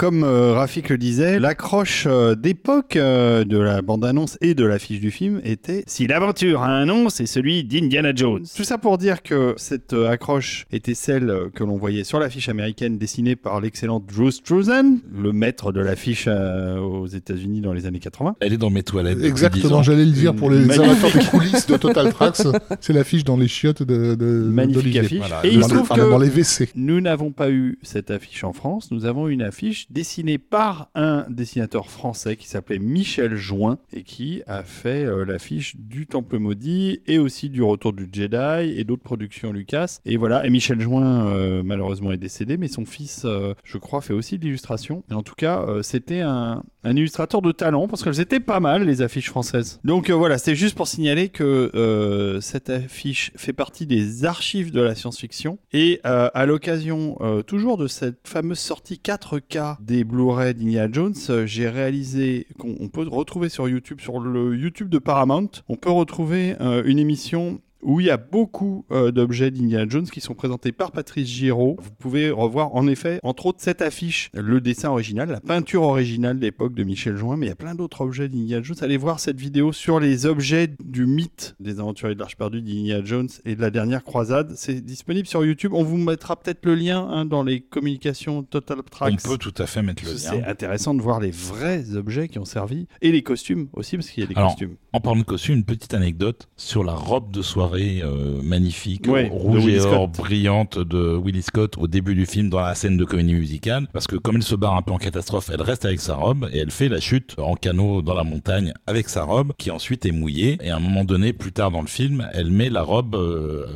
[0.00, 4.98] Comme euh, Rafik le disait, l'accroche euh, d'époque euh, de la bande-annonce et de l'affiche
[4.98, 8.46] du film était «Si l'aventure a un nom, c'est celui d'Indiana Jones».
[8.56, 12.18] Tout ça pour dire que cette euh, accroche était celle euh, que l'on voyait sur
[12.18, 17.74] l'affiche américaine dessinée par l'excellent Drew Struzan, le maître de l'affiche euh, aux États-Unis dans
[17.74, 18.36] les années 80.
[18.40, 19.18] Elle est dans mes toilettes.
[19.18, 22.40] depuis 10 Exactement, j'allais le dire pour les amateurs des coulisses de Total Tracks.
[22.80, 25.00] C'est l'affiche dans les chiottes de, de Magnifique d'Olivier.
[25.00, 25.18] affiche.
[25.18, 25.40] Voilà.
[25.44, 26.10] Et il se trouve que...
[26.10, 26.70] dans les WC.
[26.74, 31.26] Nous n'avons pas eu cette affiche en France, nous avons une affiche dessinée par un
[31.28, 37.00] dessinateur français qui s'appelait Michel Join et qui a fait euh, l'affiche du Temple Maudit
[37.06, 39.98] et aussi du Retour du Jedi et d'autres productions Lucas.
[40.04, 44.00] Et voilà, et Michel Join euh, malheureusement est décédé, mais son fils, euh, je crois,
[44.00, 45.02] fait aussi de l'illustration.
[45.10, 48.84] Et en tout cas, c'était un, un illustrateur de talent parce qu'elles étaient pas mal
[48.84, 49.80] les affiches françaises.
[49.84, 54.94] Donc voilà, c'était juste pour signaler que cette affiche fait partie des archives de la
[54.94, 61.46] science-fiction et à l'occasion toujours de cette fameuse sortie 4K des Blu-ray d'Indiana Jones, euh,
[61.46, 65.90] j'ai réalisé qu'on on peut retrouver sur YouTube, sur le YouTube de Paramount, on peut
[65.90, 70.34] retrouver euh, une émission où il y a beaucoup euh, d'objets d'Indiana Jones qui sont
[70.34, 71.76] présentés par Patrice Giraud.
[71.80, 76.38] Vous pouvez revoir en effet, entre autres, cette affiche, le dessin original, la peinture originale
[76.38, 78.76] d'époque de Michel Join, mais il y a plein d'autres objets d'Indiana Jones.
[78.82, 83.04] Allez voir cette vidéo sur les objets du mythe des aventuriers de l'Arche perdue d'Indiana
[83.04, 84.52] Jones et de la dernière croisade.
[84.56, 85.72] C'est disponible sur YouTube.
[85.74, 89.22] On vous mettra peut-être le lien hein, dans les communications Total On Tracks.
[89.22, 90.46] peut tout à fait mettre le C'est lien.
[90.46, 94.22] intéressant de voir les vrais objets qui ont servi et les costumes aussi parce qu'il
[94.22, 94.76] y a des Alors, costumes.
[94.92, 99.28] En parlant de costume, une petite anecdote sur la robe de soirée euh, magnifique, Ouais,
[99.30, 100.12] rouge et or Scott.
[100.18, 103.86] brillante de Willie Scott au début du film dans la scène de comédie musicale.
[103.92, 106.48] Parce que comme elle se barre un peu en catastrophe, elle reste avec sa robe
[106.52, 110.06] et elle fait la chute en canot dans la montagne avec sa robe qui ensuite
[110.06, 110.58] est mouillée.
[110.62, 113.66] Et à un moment donné, plus tard dans le film, elle met la robe, euh,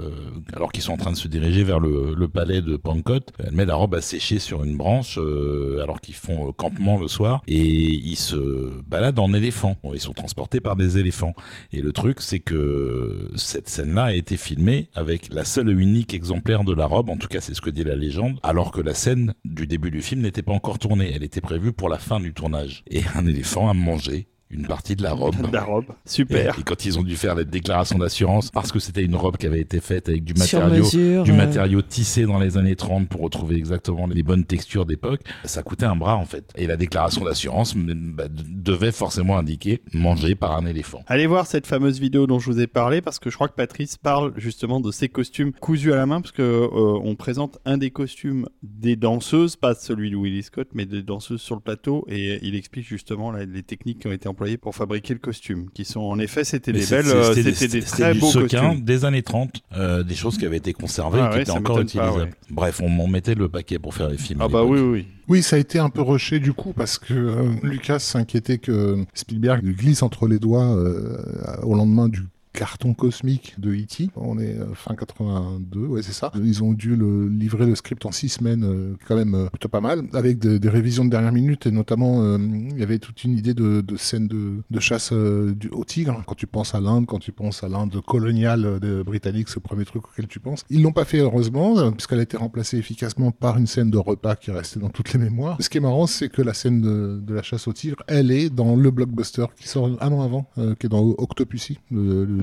[0.55, 3.53] alors qu'ils sont en train de se diriger vers le, le palais de Pankot, elle
[3.53, 7.09] met la robe à sécher sur une branche euh, alors qu'ils font euh, campement le
[7.09, 9.77] soir et ils se baladent en éléphant.
[9.93, 11.35] Ils sont transportés par des éléphants.
[11.73, 16.15] Et le truc, c'est que cette scène-là a été filmée avec la seule et unique
[16.15, 18.81] exemplaire de la robe, en tout cas c'est ce que dit la légende, alors que
[18.81, 21.99] la scène du début du film n'était pas encore tournée, elle était prévue pour la
[21.99, 22.83] fin du tournage.
[22.89, 25.37] Et un éléphant a mangé une partie de la robe.
[25.41, 25.87] De la robe.
[26.05, 26.57] Super.
[26.57, 29.37] Et, et quand ils ont dû faire la déclaration d'assurance, parce que c'était une robe
[29.37, 31.37] qui avait été faite avec du matériau, mesure, du euh.
[31.37, 35.87] matériau tissé dans les années 30 pour retrouver exactement les bonnes textures d'époque, ça coûtait
[35.87, 36.53] un bras en fait.
[36.57, 41.03] Et la déclaration d'assurance bah, devait forcément indiquer mangé par un éléphant.
[41.07, 43.55] Allez voir cette fameuse vidéo dont je vous ai parlé parce que je crois que
[43.55, 46.69] Patrice parle justement de ces costumes cousus à la main parce que euh,
[47.03, 51.41] on présente un des costumes des danseuses, pas celui de Willie Scott, mais des danseuses
[51.41, 54.75] sur le plateau et il explique justement là, les techniques qui ont été employées pour
[54.75, 58.21] fabriquer le costume, qui sont en effet c'était des belles, euh, c'était des très du
[58.21, 58.85] beaux sequin costumes.
[58.85, 61.51] des années 30, euh, des choses qui avaient été conservées Ah et qui ouais, étaient
[61.53, 62.19] encore pas, utilisables.
[62.19, 62.31] ouais.
[62.51, 64.41] Bref, on m'en mettait le paquet pour faire les films.
[64.43, 64.89] Ah bah oui oui.
[64.91, 65.07] oui.
[65.27, 69.05] Oui, ça a été un peu rushé du coup parce que euh, Lucas s'inquiétait que
[69.15, 71.17] Spielberg glisse entre les doigts euh,
[71.63, 72.21] au lendemain du
[72.55, 74.11] carton cosmique de E.T.
[74.17, 76.31] On est euh, fin 82, ouais c'est ça.
[76.37, 79.69] Ils ont dû le, livrer le script en six semaines, euh, quand même euh, plutôt
[79.69, 83.37] pas mal, avec des, révisions de dernière minute et notamment il y avait toute une
[83.37, 86.23] idée de, scène de, chasse du, au tigre.
[86.27, 89.85] Quand tu penses à l'Inde, quand tu penses à l'Inde coloniale de britannique, le premier
[89.85, 90.65] truc auquel tu penses.
[90.71, 94.37] Ils l'ont pas fait heureusement puisqu'elle a été remplacée efficacement par une scène de repas
[94.37, 95.57] qui est restée dans toutes les mémoires.
[95.61, 98.51] Ce qui est marrant, c'est que la scène de, la chasse au tigre, elle est
[98.51, 100.47] dans le blockbuster qui sort un an avant,
[100.79, 101.79] qui est dans Octopussy,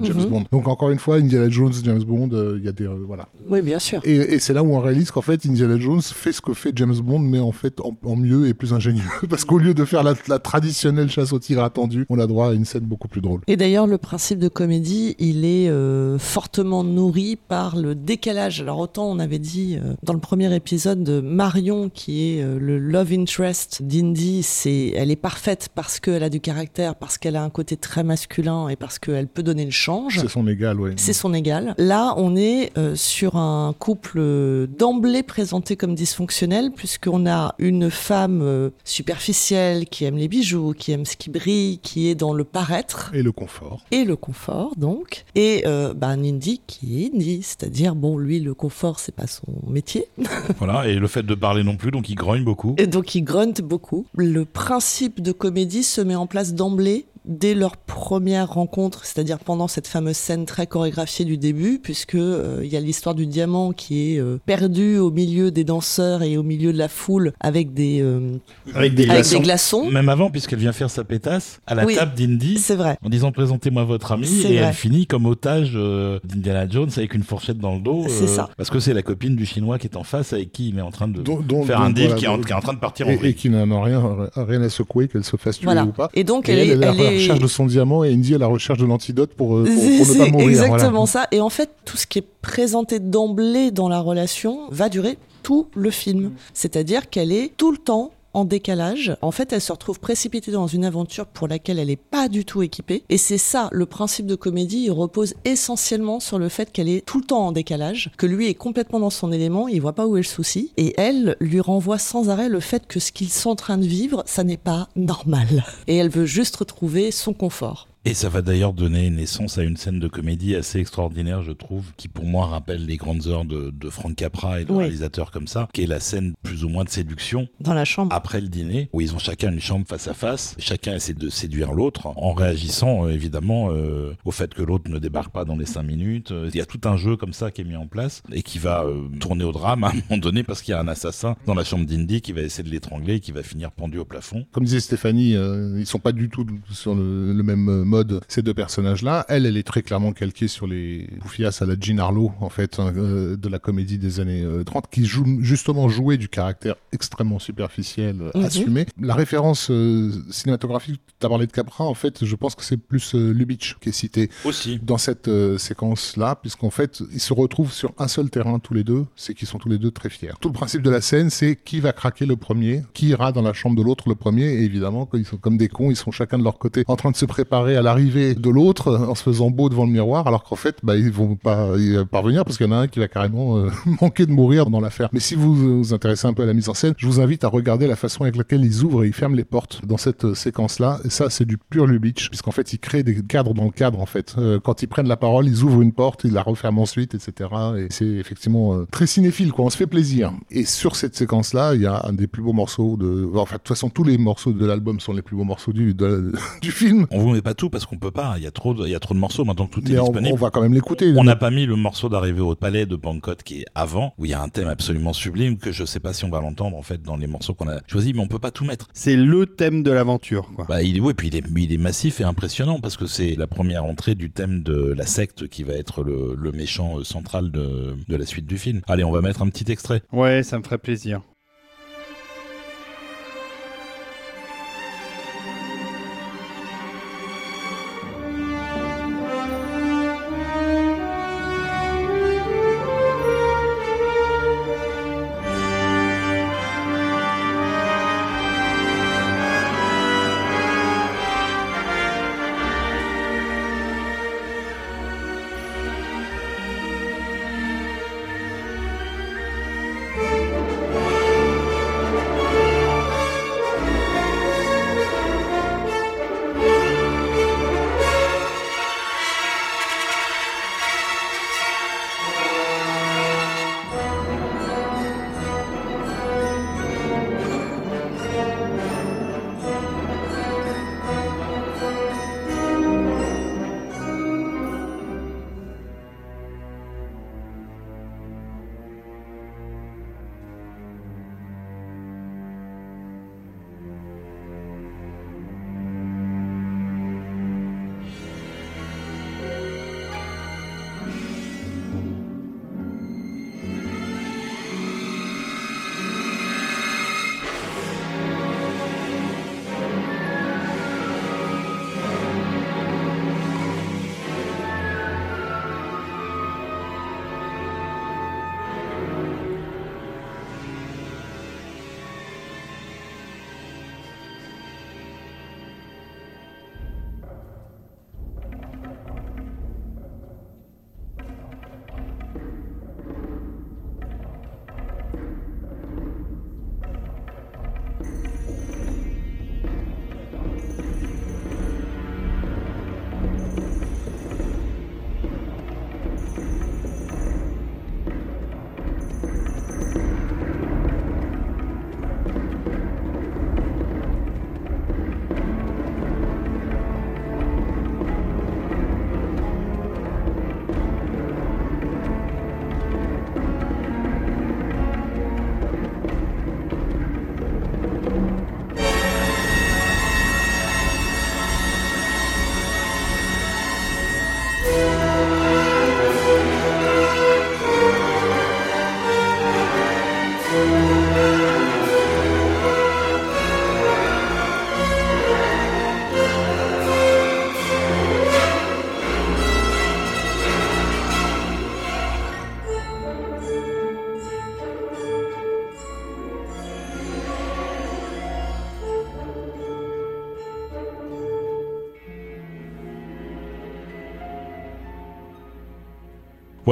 [0.03, 0.29] James Mhm.
[0.29, 0.43] Bond.
[0.51, 3.27] Donc encore une fois, Indiana Jones, James Bond, euh, il y a des euh, voilà.
[3.49, 4.01] Oui, bien sûr.
[4.03, 6.71] Et, et c'est là où on réalise qu'en fait, Indiana Jones fait ce que fait
[6.75, 9.01] James Bond, mais en fait en, en mieux et plus ingénieux.
[9.29, 12.49] Parce qu'au lieu de faire la, la traditionnelle chasse au tigre attendue, on a droit
[12.49, 13.41] à une scène beaucoup plus drôle.
[13.47, 18.61] Et d'ailleurs, le principe de comédie, il est euh, fortement nourri par le décalage.
[18.61, 23.11] Alors autant on avait dit dans le premier épisode de Marion, qui est le love
[23.13, 27.49] interest d'Indy, c'est, elle est parfaite parce qu'elle a du caractère, parce qu'elle a un
[27.49, 29.71] côté très masculin et parce qu'elle peut donner le
[30.09, 30.93] C'est son égal, ouais.
[30.97, 31.75] C'est son égal.
[31.77, 37.89] Là, on est euh, sur un couple euh, d'emblée présenté comme dysfonctionnel, puisqu'on a une
[37.89, 42.33] femme euh, superficielle qui aime les bijoux, qui aime ce qui brille, qui est dans
[42.33, 43.81] le paraître Et le confort.
[43.91, 48.39] et le confort donc et euh, bah, un indie qui est indie c'est-à-dire bon lui
[48.39, 50.05] le confort c'est pas son métier
[50.59, 52.75] Voilà, et le fait de parler non plus, donc il grogne beaucoup.
[52.77, 57.53] et donc il grunt beaucoup le principe de comédie se met en place d'emblée dès
[57.53, 62.69] leur première rencontre, c'est-à-dire pendant cette fameuse scène très chorégraphiée du début, puisque euh, il
[62.69, 66.43] y a l'histoire du diamant qui est euh, perdu au milieu des danseurs et au
[66.43, 68.37] milieu de la foule avec des euh,
[68.73, 69.37] Avec des avec glaçons.
[69.37, 69.91] des glaçons.
[69.91, 71.95] Même avant, puisqu'elle vient faire sa pétasse à la Oui.
[71.95, 72.57] table d'Indy.
[72.57, 72.97] C'est vrai.
[73.05, 74.55] En disant présentez-moi votre ami et vrai.
[74.55, 78.03] elle finit comme otage euh, d'Indiana Jones avec une fourchette dans le dos.
[78.05, 78.49] euh, C'est ça.
[78.57, 80.81] Parce que c'est la copine du chinois qui est en face avec qui il est
[80.81, 81.23] en train de
[81.65, 83.13] faire un deal voilà, qui, est en, qui est en train de partir en Et,
[83.13, 83.35] et vrille.
[83.35, 84.01] qui n'en a rien,
[84.35, 85.85] rien à secouer, qu'elle se fasse tuer Voilà.
[85.85, 86.09] ou pas.
[86.13, 88.37] Et donc Et elle, elle, est, elle la recherche de son diamant et Indy à
[88.37, 90.49] la recherche de l'antidote pour, euh, pour, pour ne pas mourir.
[90.49, 91.05] exactement voilà.
[91.05, 91.27] ça.
[91.31, 95.67] Et en fait, tout ce qui est présenté d'emblée dans la relation va durer tout
[95.75, 96.31] le film.
[96.53, 99.15] C'est-à-dire qu'elle est tout le temps en décalage.
[99.21, 102.45] En fait, elle se retrouve précipitée dans une aventure pour laquelle elle n'est pas du
[102.45, 103.03] tout équipée.
[103.09, 107.05] Et c'est ça, le principe de comédie, il repose essentiellement sur le fait qu'elle est
[107.05, 110.07] tout le temps en décalage, que lui est complètement dans son élément, il voit pas
[110.07, 110.71] où est le souci.
[110.77, 113.85] Et elle lui renvoie sans arrêt le fait que ce qu'ils sont en train de
[113.85, 115.63] vivre, ça n'est pas normal.
[115.87, 117.87] Et elle veut juste retrouver son confort.
[118.03, 121.85] Et ça va d'ailleurs donner naissance à une scène de comédie assez extraordinaire, je trouve,
[121.97, 124.79] qui pour moi rappelle les grandes heures de, de Frank Capra et de Oui.
[124.79, 128.11] réalisateurs comme ça, qui est la scène plus ou moins de séduction Dans la chambre.
[128.15, 131.29] après le dîner, où ils ont chacun une chambre face à face, chacun essaie de
[131.29, 135.55] séduire l'autre en réagissant euh, évidemment euh, au fait que l'autre ne débarque pas dans
[135.55, 136.31] les cinq minutes.
[136.31, 138.41] Euh, Il y a tout un jeu comme ça qui est mis en place et
[138.41, 140.87] qui va euh, tourner au drame à un moment donné parce qu'il y a un
[140.87, 143.99] assassin dans la chambre d'Indy qui va essayer de l'étrangler et qui va finir pendu
[143.99, 144.47] au plafond.
[144.53, 148.21] Comme disait Stéphanie, euh, ils sont pas du tout sur le, le même euh, mode,
[148.27, 149.25] ces deux personnages-là.
[149.29, 152.79] Elle, elle est très clairement calquée sur les poufias à la Jean Harlow, en fait,
[152.79, 156.75] hein, euh, de la comédie des années euh, 30, qui joue, justement jouait du caractère
[156.91, 158.45] extrêmement superficiel, euh, Mhm.
[158.45, 158.85] assumé.
[158.99, 162.77] La référence euh, cinématographique, tu as parlé de Capra, en fait, je pense que c'est
[162.77, 164.79] plus euh, Lubitsch qui est cité Aussi.
[164.81, 168.83] dans cette euh, séquence-là, puisqu'en fait, ils se retrouvent sur un seul terrain tous les
[168.83, 170.31] deux, c'est qu'ils sont tous les deux très fiers.
[170.39, 173.41] Tout le principe de la scène, c'est qui va craquer le premier, qui ira dans
[173.41, 175.95] la chambre de l'autre le premier, et évidemment, quand ils sont comme des cons, ils
[175.95, 179.15] sont chacun de leur côté en train de se préparer à l'arrivée de l'autre, en
[179.15, 182.45] se faisant beau devant le miroir, alors qu'en fait, bah, ils vont pas y parvenir,
[182.45, 183.69] parce qu'il y en a un qui va carrément euh,
[184.01, 185.09] manquer de mourir dans l'affaire.
[185.13, 187.43] Mais si vous vous intéressez un peu à la mise en scène, je vous invite
[187.43, 190.25] à regarder la façon avec laquelle ils ouvrent et ils ferment les portes dans cette
[190.25, 193.65] euh, séquence-là, et ça, c'est du pur Lubitsch, puisqu'en fait, ils créent des cadres dans
[193.65, 194.35] le cadre, en fait.
[194.37, 197.49] Euh, quand ils prennent la parole, ils ouvrent une porte, ils la referment ensuite, etc.
[197.77, 199.65] Et c'est effectivement très cinéphile, quoi.
[199.65, 200.33] On se fait plaisir.
[200.49, 203.29] Et sur cette séquence-là, il y a un des plus beaux morceaux de...
[203.35, 205.95] Enfin, de toute façon, tous les morceaux de l'album sont les plus beaux morceaux du,
[206.61, 207.07] du film.
[207.11, 208.35] On vous met pas tout parce qu'on peut pas.
[208.37, 209.97] Il y a trop de, il y a trop de morceaux maintenant que tout est
[209.97, 210.33] on, disponible.
[210.33, 211.13] on va quand même l'écouter.
[211.17, 214.25] On n'a pas mis le morceau d'arrivée au palais de Bangkok qui est avant, où
[214.25, 216.77] il y a un thème absolument sublime que je sais pas si on va l'entendre
[216.77, 218.89] en fait dans les morceaux qu'on a choisis, mais on peut pas tout mettre.
[218.93, 220.51] C'est le thème de l'aventure.
[220.67, 223.47] Bah, il, ouais, puis il est, il est massif et impressionnant parce que c'est la
[223.47, 227.51] première entrée du thème de la secte qui va être le, le méchant euh, central
[227.51, 228.81] de, de la suite du film.
[228.87, 230.01] Allez, on va mettre un petit extrait.
[230.11, 231.21] Ouais, ça me ferait plaisir.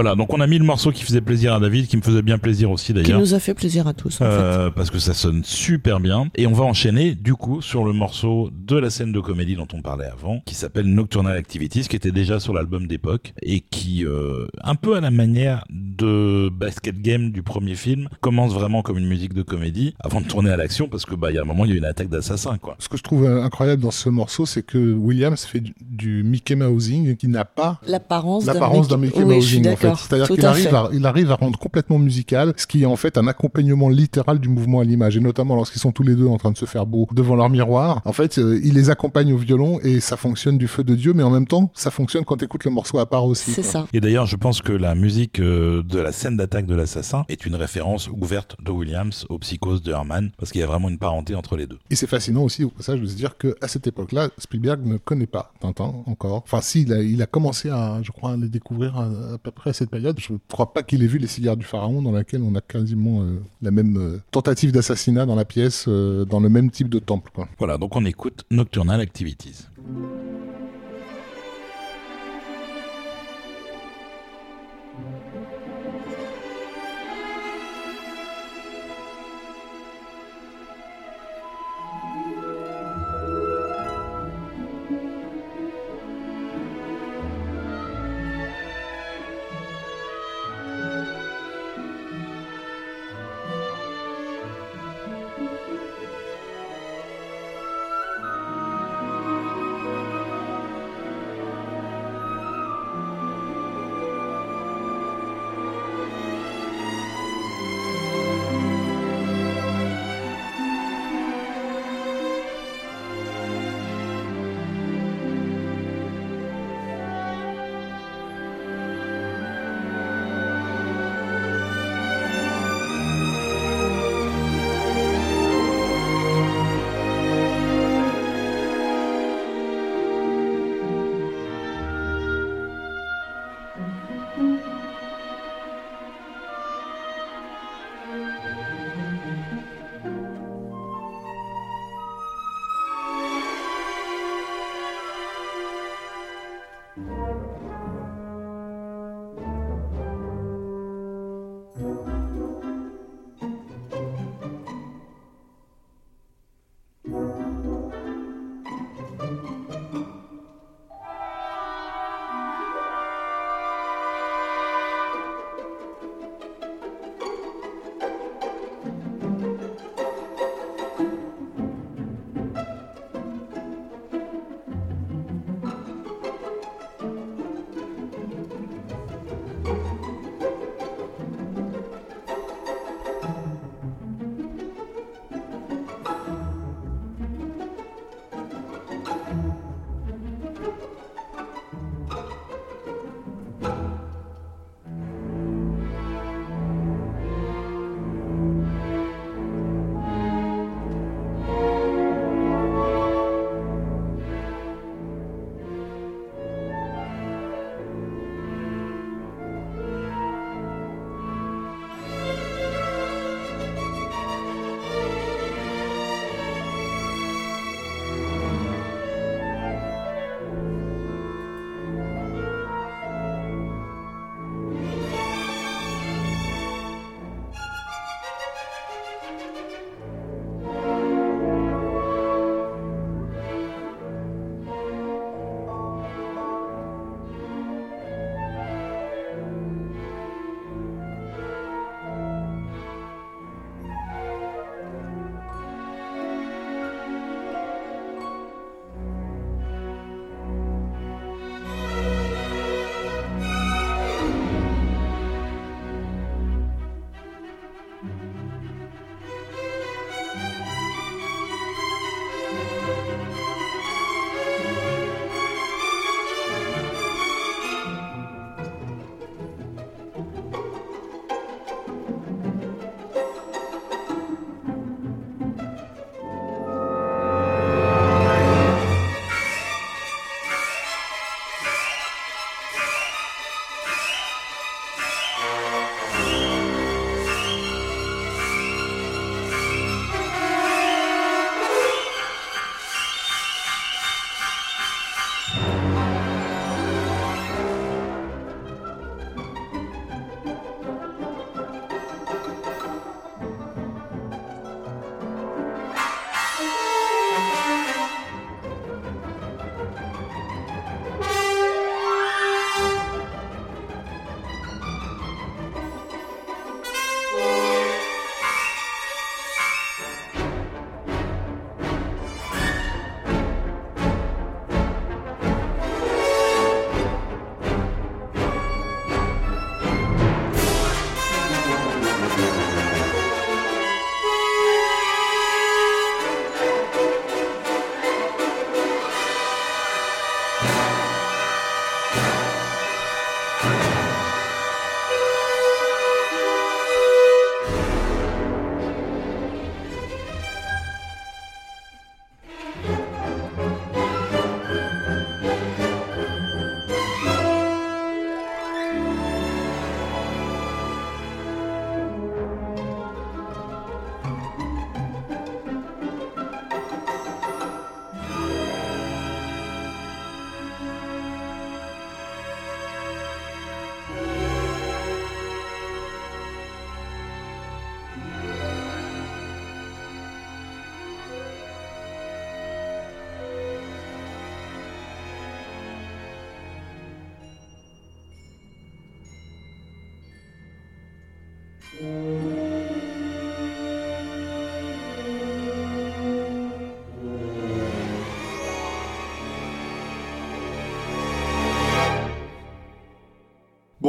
[0.01, 2.21] Voilà, donc on a mis le morceau qui faisait plaisir à David, qui me faisait
[2.21, 3.19] bien plaisir aussi Qui d'ailleurs.
[3.19, 4.31] nous a fait plaisir à tous, en fait.
[4.31, 6.29] Euh, parce que ça sonne super bien.
[6.35, 9.67] Et on va enchaîner, du coup, sur le morceau de la scène de comédie dont
[9.73, 14.05] on parlait avant, qui s'appelle Nocturnal Activities, qui était déjà sur l'album d'époque, et qui,
[14.05, 15.65] euh, un peu à la manière
[15.99, 20.25] de Basket Game du premier film, commence vraiment comme une musique de comédie, avant de
[20.25, 21.85] tourner à l'action, parce que, bah, il y a un moment, il y a une
[21.85, 22.75] attaque d'assassins, quoi.
[22.79, 26.23] Ce que je trouve euh, incroyable dans ce morceau, c'est que Williams fait du, du
[26.23, 29.95] Mickey Mousing qui n'a pas L'apparence d'un l'apparence d'un Mickey Oui, suis Mousing en fait.
[29.95, 33.17] C'est-à-dire qu'il arrive à, il arrive à rendre complètement musical, ce qui est en fait
[33.17, 36.37] un accompagnement littéral du mouvement à l'image, et notamment lorsqu'ils sont tous les deux en
[36.37, 38.01] train de se faire beau devant leur miroir.
[38.05, 41.13] En fait, euh, il les accompagne au violon et ça fonctionne du feu de Dieu,
[41.13, 43.51] mais en même temps, ça fonctionne quand tu écoutes le morceau à part aussi.
[43.51, 43.87] C'est ça.
[43.93, 47.45] Et d'ailleurs, je pense que la musique euh, de la scène d'attaque de l'assassin est
[47.45, 50.97] une référence ouverte de Williams aux psychoses de Herman, parce qu'il y a vraiment une
[50.97, 51.79] parenté entre les deux.
[51.89, 54.97] Et c'est fascinant aussi au passage de se dire que à cette époque-là, Spielberg ne
[54.97, 56.43] connaît pas Tintin encore.
[56.45, 59.37] Enfin, si, il a, il a commencé à, je crois, à les découvrir à, à
[59.37, 60.19] peu près à cette période.
[60.19, 62.61] Je ne crois pas qu'il ait vu Les Cigares du Pharaon, dans laquelle on a
[62.61, 66.89] quasiment euh, la même euh, tentative d'assassinat dans la pièce, euh, dans le même type
[66.89, 67.31] de temple.
[67.33, 67.47] Quoi.
[67.57, 69.65] Voilà, donc on écoute Nocturnal Activities.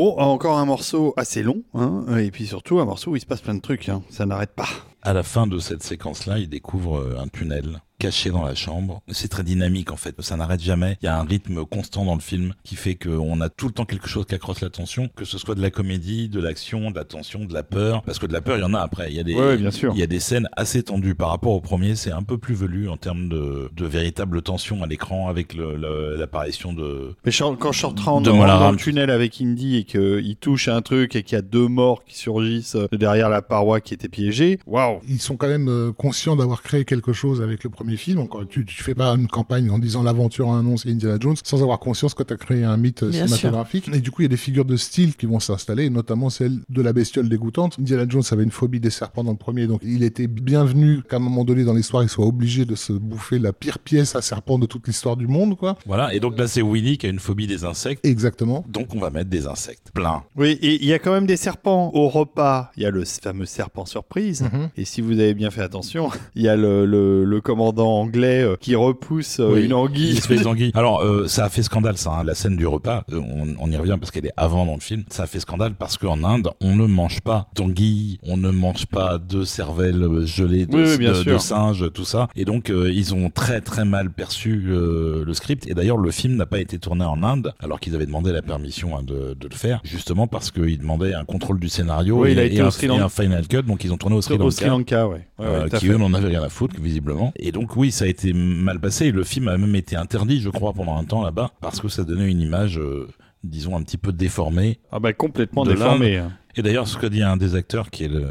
[0.09, 3.40] Encore un morceau assez long, hein, et puis surtout un morceau où il se passe
[3.40, 4.68] plein de trucs, hein, ça n'arrête pas.
[5.03, 9.03] À la fin de cette séquence-là, il découvre euh, un tunnel caché dans la chambre.
[9.09, 10.96] C'est très dynamique en fait, ça n'arrête jamais.
[11.03, 13.72] Il y a un rythme constant dans le film qui fait qu'on a tout le
[13.72, 16.96] temps quelque chose qui accroche l'attention, que ce soit de la comédie, de l'action, de
[16.96, 18.03] la tension, de la peur.
[18.03, 19.11] Parce que de la peur, il y en a après.
[19.11, 19.92] Il y a des, Ouais, bien sûr.
[19.94, 21.94] il y a des scènes assez tendues par rapport au premier.
[21.94, 26.72] C'est un peu plus velu en termes de, de véritable tension à l'écran avec l'apparition
[26.72, 27.14] de.
[27.24, 30.82] Mais quand Shortrand De rentre dans le tunnel avec Indy et qu'il touche à un
[30.82, 34.59] truc et qu'il y a deux morts qui surgissent derrière la paroi qui était piégée,
[34.66, 38.18] waouh Ils sont quand même euh, conscients d'avoir créé quelque chose avec le premier film.
[38.20, 41.16] Encore, tu, tu fais pas une campagne en disant l'aventure a un nom, c'est Indiana
[41.20, 43.88] Jones, sans avoir conscience que tu as créé un mythe euh, Bien cinématographique.
[43.93, 46.59] Et du coup, il y a des figures de style qui vont s'installer, notamment celle
[46.68, 47.76] de la bestiole dégoûtante.
[47.78, 51.16] Indiana Jones avait une phobie des serpents dans le premier, donc il était bienvenu qu'à
[51.16, 54.22] un moment donné dans l'histoire, il soit obligé de se bouffer la pire pièce à
[54.22, 55.76] serpent de toute l'histoire du monde, quoi.
[55.86, 56.14] Voilà.
[56.14, 58.05] Et donc là, c'est Willy qui a une phobie des insectes.
[58.07, 58.64] Exactement.
[58.68, 59.91] Donc on va mettre des insectes.
[59.95, 60.22] Plein.
[60.36, 62.70] Oui, et il y a quand même des serpents au repas.
[62.76, 64.43] Il y a le fameux serpent surprise.
[64.43, 64.68] Mhm.
[64.76, 68.42] Et si vous avez bien fait attention, il y a le, le- le commandant anglais
[68.42, 70.12] euh, qui repousse euh, Oui, une anguille.
[70.12, 70.72] Une espèce d'anguille.
[70.74, 73.04] Alors, euh, ça a fait scandale, ça, hein, la scène du repas.
[73.12, 75.04] On, on y revient parce qu'elle est avant dans le film.
[75.08, 78.86] Ça a fait scandale parce qu'en Inde, on ne mange pas d'anguille, on ne mange
[78.86, 81.32] pas de cervelle gelée, de, Oui, oui, bien de, sûr.
[81.34, 82.28] de singe, tout ça.
[82.36, 85.66] Et donc, ils ont très très mal perçu le script.
[85.68, 88.42] Et d'ailleurs, le film n'a pas été tourné en Inde, alors qu'ils avaient demandé la
[88.42, 92.32] permission hein, de, de le faire, justement parce qu'ils demandaient un contrôle du scénario et,
[92.32, 93.62] il a et été au un, et un final cut.
[93.62, 94.44] Donc, ils ont tourné au Sri Lanka.
[94.44, 95.26] Au Sri Lanka, ouais.
[95.38, 97.90] Ouais, ouais, tout à qui eux n'en avaient rien à foutre visiblement et donc oui
[97.90, 101.04] ça a été mal passé le film a même été interdit je crois pendant un
[101.04, 103.08] temps là-bas parce que ça donnait une image euh,
[103.44, 106.16] disons un petit peu déformée Ah bah complètement de déformé.
[106.18, 106.32] hein.
[106.57, 108.26] Et d'ailleurs ce que dit un des acteurs qui est le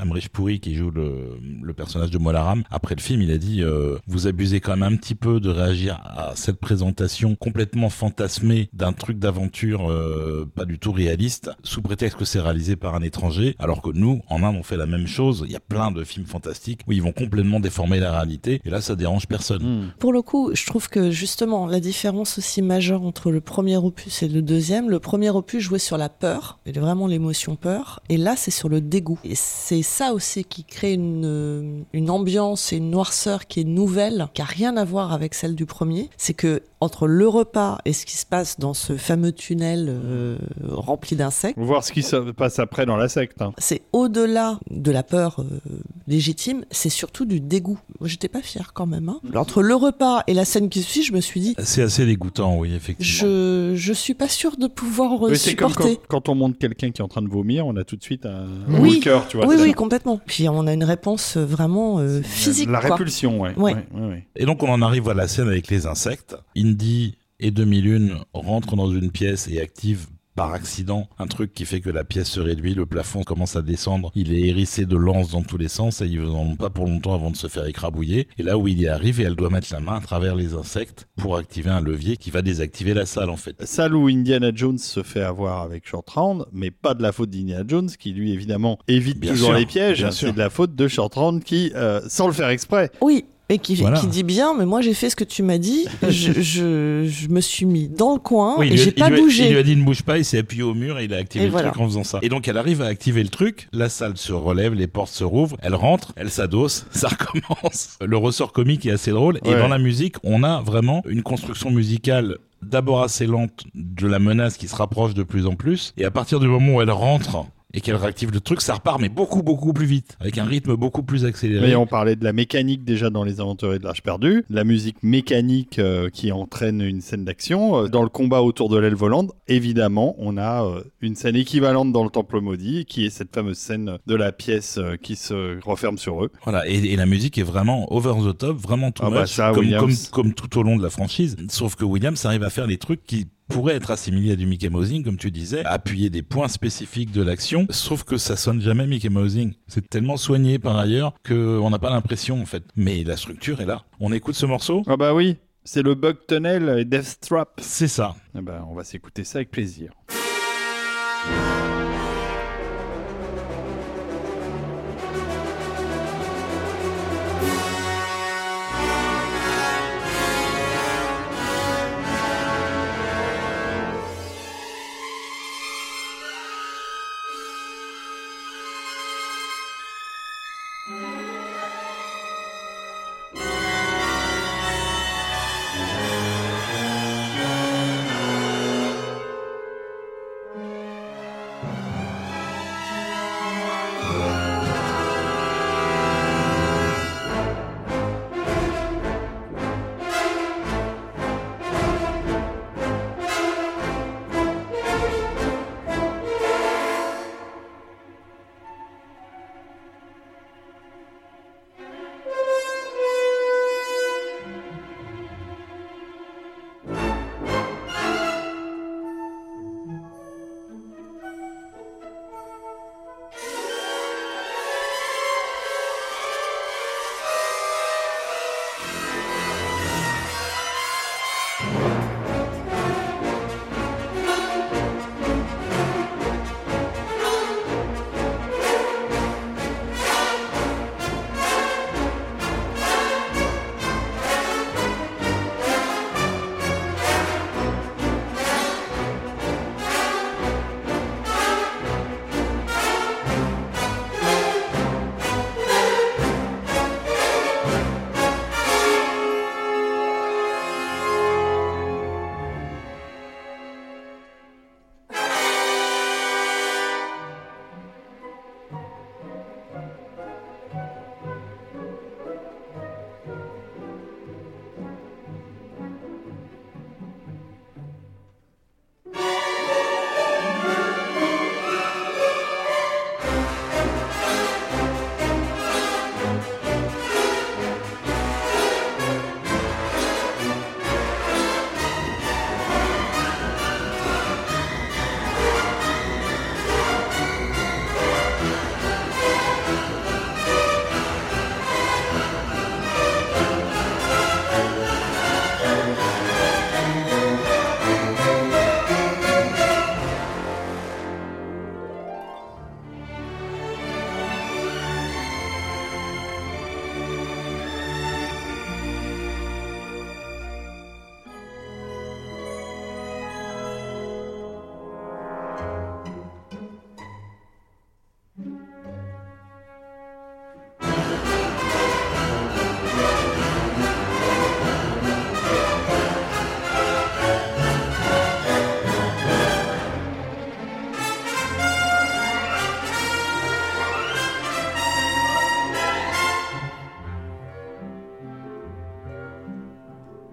[0.00, 3.62] Amrish Puri qui joue le, le personnage de Molaram après le film il a dit
[3.62, 8.68] euh, vous abusez quand même un petit peu de réagir à cette présentation complètement fantasmée
[8.72, 13.02] d'un truc d'aventure euh, pas du tout réaliste sous prétexte que c'est réalisé par un
[13.02, 15.90] étranger alors que nous en Inde on fait la même chose il y a plein
[15.90, 19.52] de films fantastiques où ils vont complètement déformer la réalité et là ça dérange personne
[19.60, 19.90] Hmm.
[19.98, 24.22] Pour le coup, je trouve que justement, la différence aussi majeure entre le premier opus
[24.22, 28.16] et le deuxième, le premier opus jouait sur la peur, et vraiment l'émotion peur, et
[28.18, 29.18] là, c'est sur le dégoût.
[29.24, 33.64] Et c'est ça aussi qui crée une, euh, une ambiance et une noirceur qui est
[33.64, 36.10] nouvelle, qui a rien à voir avec celle du premier.
[36.18, 40.36] C'est que entre le repas et ce qui se passe dans ce fameux tunnel euh,
[40.64, 43.40] rempli d'insectes, On va voir ce qui se passe après dans la secte.
[43.40, 43.52] hein.
[43.58, 45.60] c'est au-delà de la peur euh,
[46.08, 47.78] légitime, c'est surtout du dégoût.
[48.00, 49.08] Moi, j'étais pas fière quand même.
[49.08, 49.20] hein.
[49.36, 52.56] Entre le repas et la scène qui suit, je me suis dit, c'est assez dégoûtant
[52.58, 55.96] oui effectivement je, je suis pas sûre de pouvoir euh, Oui, c'est comme supporter.
[56.08, 58.02] quand, quand on montre quelqu'un qui est en train de vomir, on a tout de
[58.02, 58.90] suite un Oui.
[58.90, 59.46] coup de cœur, tu vois.
[59.46, 60.20] oui, oui, complètement.
[60.26, 62.70] Puis on a une réponse euh, vraiment euh, la- physique.
[62.70, 62.96] La quoi.
[62.96, 63.54] répulsion, ouais.
[63.56, 63.74] Ouais.
[63.74, 64.26] ouais, ouais, ouais.
[64.36, 66.36] Et donc on en arrive à la scène avec les insectes.
[66.56, 71.80] Indy et 2001 rentrent dans une pièce et activent par accident un truc qui fait
[71.80, 75.30] que la pièce se réduit, le plafond commence à descendre, il est hérissé de lances
[75.30, 77.66] dans tous les sens et ils n'en ont pas pour longtemps avant de se faire
[77.66, 78.28] écrabouiller.
[78.38, 80.54] Et là où il y arrive et elle doit mettre la main à travers les
[80.54, 83.56] insectes pour activer un levier qui va désactiver la salle en fait.
[83.66, 87.30] Salle où Indiana Jones se fait avoir avec Short Round, mais pas de la faute
[87.30, 89.98] d'Indiana Jones, qui lui évidemment évite Bien toujours sûr, les pièges.
[89.98, 90.32] bien C'est sûr.
[90.34, 93.24] de la faute de Short Round qui, euh, sans le faire exprès, Oui.
[93.48, 93.98] Et qui, Voilà.
[94.00, 95.84] qui dit bien, mais moi j'ai fait ce que tu m'as dit.
[96.08, 99.18] je, je, je me suis mis dans le coin Oui, et j'ai pas il lui
[99.20, 99.44] a- bougé.
[99.46, 101.18] Il lui a dit ne bouge pas, il s'est appuyé au mur et il a
[101.18, 101.70] activé Et le voilà.
[101.70, 102.18] truc en faisant ça.
[102.22, 105.24] Et donc elle arrive à activer le truc, la salle se relève, les portes se
[105.24, 107.98] rouvrent, elle rentre, elle s'adosse, ça recommence.
[108.00, 111.70] Le ressort comique est assez drôle et dans la musique, on a vraiment une construction
[111.70, 116.04] musicale d'abord assez lente de la menace qui se rapproche de plus en plus et
[116.04, 117.44] à partir du moment où elle rentre
[117.74, 120.76] et qu'elle réactive le truc, ça repart mais beaucoup beaucoup plus vite avec un rythme
[120.76, 121.66] beaucoup plus accéléré.
[121.68, 124.96] Mais on parlait de la mécanique déjà dans Les Aventuriers de l'Arche perdue, la musique
[125.02, 127.84] mécanique euh, qui entraîne une scène d'action.
[127.84, 131.92] Euh, Dans le combat autour de l'aile volante, évidemment, on a euh, une scène équivalente
[131.92, 135.58] dans le Temple Maudit, qui est cette fameuse scène de la pièce euh, qui se
[135.64, 136.30] referme sur eux.
[136.44, 139.92] Voilà, et, et la musique est vraiment over the top, vraiment tout Ah bah comme,
[140.12, 141.36] comme tout au long de la franchise.
[141.48, 144.70] Sauf que Williams arrive à faire des trucs qui pourraient être assimilés à du Mickey
[144.70, 148.86] Mousing, comme tu disais, appuyer des points spécifiques de l'action, sauf que ça sonne jamais
[148.86, 149.52] Mickey Mousing.
[149.68, 152.64] C'est tellement soigné par ailleurs qu'on n'a pas l'impression en fait.
[152.76, 153.82] Mais la structure est là.
[154.00, 154.82] On écoute ce morceau?
[154.86, 157.60] Ah bah oui, c'est le Bug Tunnel et Death Trap.
[157.60, 158.16] C'est ça.
[158.34, 159.92] Ah bah, on va s'écouter ça avec plaisir.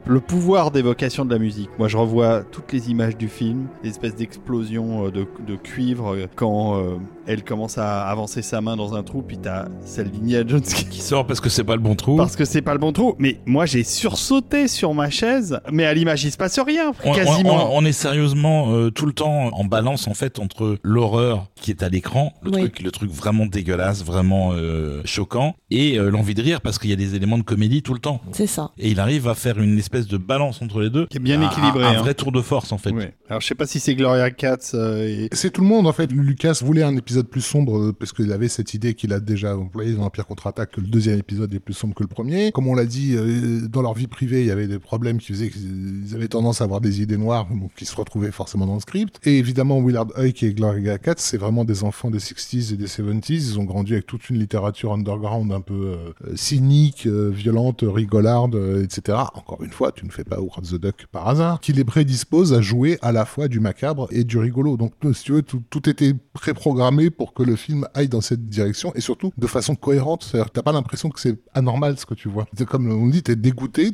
[0.10, 1.70] Le pouvoir d'évocation de la musique.
[1.78, 6.26] Moi, je revois toutes les images du film, l'espèce d'explosion euh, de, de cuivre euh,
[6.36, 6.95] quand euh,
[7.30, 10.86] elle commence à avancer sa main dans un trou, puis t'as celle d'Indiana Jones qui
[10.86, 12.18] Qui sort parce que c'est pas le bon trou.
[12.18, 13.14] parce que c'est pas le bon trou.
[13.20, 17.14] Mais moi, j'ai sursauté sur ma chaise, mais à l'image, il se passe rien, On,
[17.14, 17.72] quasiment.
[17.74, 21.70] on- on est sérieusement euh, tout le temps en balance en fait entre l'horreur qui
[21.72, 22.60] est à l'écran, le Oui.
[22.62, 26.90] truc, le truc vraiment dégueulasse, vraiment euh, choquant, et euh, l'envie de rire parce qu'il
[26.90, 28.22] y a des éléments de comédie tout le temps.
[28.32, 28.72] C'est ça.
[28.78, 31.42] Et il arrive à faire une espèce de balance entre les deux, Qui est bien
[31.42, 32.00] Un- équilibré, un, hein.
[32.02, 32.90] vrai tour de force en fait.
[33.30, 35.30] Alors, je sais pas si c'est Gloria Katz euh, et...
[35.34, 36.12] C'est tout le monde en fait.
[36.12, 39.57] Lucas voulait un épisode plus sombre euh, parce qu'il avait cette idée qu'il a déjà
[39.57, 42.51] employée dans Empire contre-attaque que le deuxième épisode est plus sombre que le premier.
[42.51, 45.34] Comme on l'a dit, euh, dans leur vie privée, il y avait des problèmes qui
[45.34, 48.76] faisaient qu'ils avaient tendance à avoir des idées noires, donc qui se retrouvaient forcément dans
[48.76, 49.20] le script.
[49.26, 52.88] Et évidemment, Willard Huyck et Gloria Katz, c'est vraiment des enfants des 60s et des
[52.88, 53.24] 70s.
[53.30, 59.17] Ils ont grandi avec toute une littérature underground un peu euh, cynique, violente, rigolarde, etc.
[59.34, 62.53] Encore une fois, tu ne fais pas Howard the Duck par hasard, qui les prédispose
[62.53, 64.78] à jouer à la fois du macabre et du rigolo.
[64.78, 68.47] Donc, si tu veux, tout, tout était préprogrammé pour que le film aille dans cette
[68.49, 70.24] direction et surtout de façon cohérente.
[70.24, 72.47] C'est-à-dire t'as pas l'impression que c'est anormal ce que tu vois.
[72.57, 73.91] C'est comme on dit, t'es dégoûté,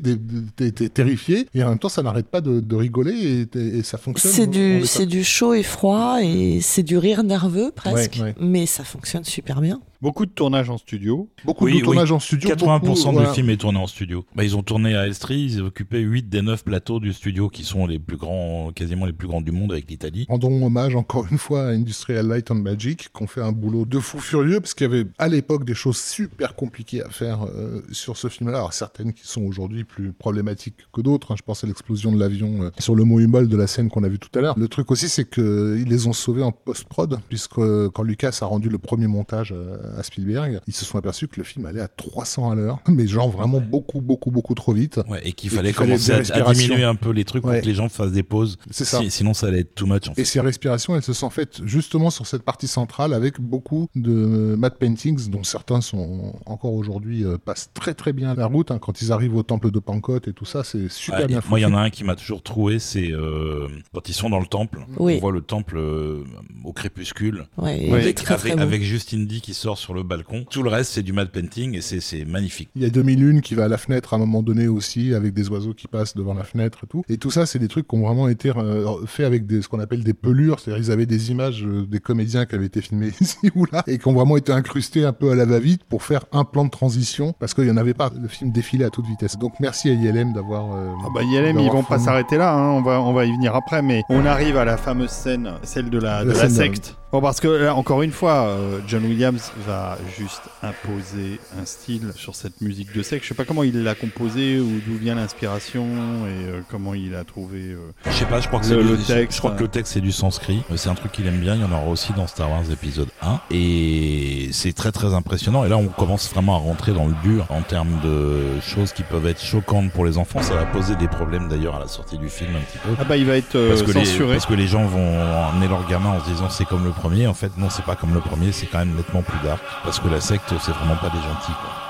[0.55, 4.31] t'es, terrifié et en même temps, ça n'arrête pas de, de rigoler et, ça fonctionne.
[4.31, 8.23] C'est du, est c'est du chaud et froid et c'est du rire nerveux presque, Ouais,
[8.23, 8.35] ouais.
[8.39, 9.81] mais ça fonctionne super bien.
[10.01, 11.29] Beaucoup de tournages en studio.
[11.45, 12.49] Beaucoup Oui, de tournages en studio.
[12.49, 13.33] 80% beaucoup, du voilà.
[13.33, 14.25] film est tourné en studio.
[14.35, 17.63] Bah, ils ont tourné à Elstree, ils occupaient 8 des 9 plateaux du studio qui
[17.63, 20.25] sont les plus grands, quasiment les plus grands du monde avec l'Italie.
[20.29, 23.85] Rendons hommage encore une fois à Industrial Light and Magic, qui ont fait un boulot
[23.85, 27.45] de fou furieux, parce qu'il y avait à l'époque des choses super compliquées à faire
[27.45, 28.57] euh, sur ce film-là.
[28.57, 31.31] Alors certaines qui sont aujourd'hui plus problématiques que d'autres.
[31.31, 31.35] hein.
[31.37, 34.03] Je pense à l'explosion de l'avion euh, sur le mont Humboldt de la scène qu'on
[34.03, 34.55] a vu tout à l'heure.
[34.57, 38.45] Le truc aussi, c'est qu'ils les ont sauvés en post-prod, puisque euh, quand Lucas a
[38.45, 41.81] rendu le premier montage euh, à Spielberg, ils se sont aperçus que le film allait
[41.81, 44.99] à 300 à l'heure, mais genre vraiment beaucoup, beaucoup, beaucoup trop vite.
[45.07, 46.21] Ouais, et qu'il fallait commencer à,
[46.53, 47.53] diminuer un peu les trucs Ouais.
[47.55, 48.57] pour que les gens fassent des pauses.
[48.71, 48.99] C'est ça.
[48.99, 50.07] Si- sinon, ça allait être too much.
[50.09, 50.21] En fait.
[50.21, 54.55] Et ces respirations, elles se sont faites justement sur cette partie centrale avec beaucoup de
[54.57, 58.71] matte paintings, dont certains sont encore aujourd'hui euh, passent très très bien la route.
[58.71, 58.79] hein.
[58.79, 61.49] Quand ils arrivent au temple de Pankot et tout ça, c'est super Ouais, bien et
[61.49, 64.29] moi, il y en a un qui m'a toujours troué, c'est euh, quand ils sont
[64.29, 64.79] dans le temple.
[64.97, 65.15] Oui.
[65.17, 66.23] On voit le temple euh,
[66.63, 67.45] au crépuscule.
[67.57, 68.61] Ouais, Avec, très, très avec, beau.
[68.63, 70.45] avec Justin D qui sort sur le balcon.
[70.49, 72.69] Tout le reste, c'est du matte painting et c'est- c'est magnifique.
[72.75, 75.33] Il y a 2001 qui va à la fenêtre à un moment donné aussi, avec
[75.33, 77.03] des oiseaux qui passent devant la fenêtre et tout.
[77.09, 79.67] Et tout ça, c'est des trucs qui ont vraiment été euh, faits avec des, ce
[79.67, 80.59] qu'on appelle des pelures.
[80.59, 83.83] C'est-à-dire, ils avaient des images euh, des comédiens qui avaient été filmés ici ou là
[83.87, 86.65] et qui ont vraiment été incrustés un peu à la va-vite pour faire un plan
[86.65, 88.11] de transition parce qu'il n'y en avait pas.
[88.21, 89.37] Le film défilait à toute vitesse.
[89.37, 90.73] Donc, merci à ILM d'avoir.
[90.75, 92.71] euh, Ah bah ILM, ils vont pas s'arrêter là, hein.
[92.71, 95.89] on, va, on va y venir après, mais on arrive à la fameuse scène, celle
[95.89, 96.95] de la, de La de- secte.
[97.11, 102.11] Bon, parce que là, encore une fois, euh, John Williams va juste imposer un style
[102.13, 103.23] sur cette musique de secte.
[103.23, 105.85] Je sais pas comment il l'a composée ou d'où vient l'inspiration
[106.25, 107.59] et euh, comment il a trouvé.
[107.69, 107.77] euh,
[108.07, 109.55] Je sais pas, je crois que Le- c'est le du- texte, Je crois euh.
[109.55, 110.61] que le texte c'est du sanskrit.
[110.71, 111.55] Euh, C'est un truc qu'il aime bien.
[111.55, 113.39] Il y en aura aussi dans Star Wars épisode 1.
[113.49, 115.63] Et c'est très très impressionnant.
[115.63, 119.03] Et là, on commence vraiment à rentrer dans le dur en termes de choses qui
[119.03, 120.41] peuvent être choquantes pour les enfants.
[120.41, 122.89] Ça va poser des problèmes d'ailleurs à la sortie du film un petit peu.
[122.99, 124.33] Ah bah il va être euh, Parce que, les, censuré.
[124.33, 127.27] parce que les gens vont emmener leur gamin en se disant c'est comme le premier.
[127.27, 129.61] En fait, non, c'est pas comme le premier, c'est quand même nettement plus dark.
[129.83, 131.84] Parce que la secte, c'est vraiment pas des gentils.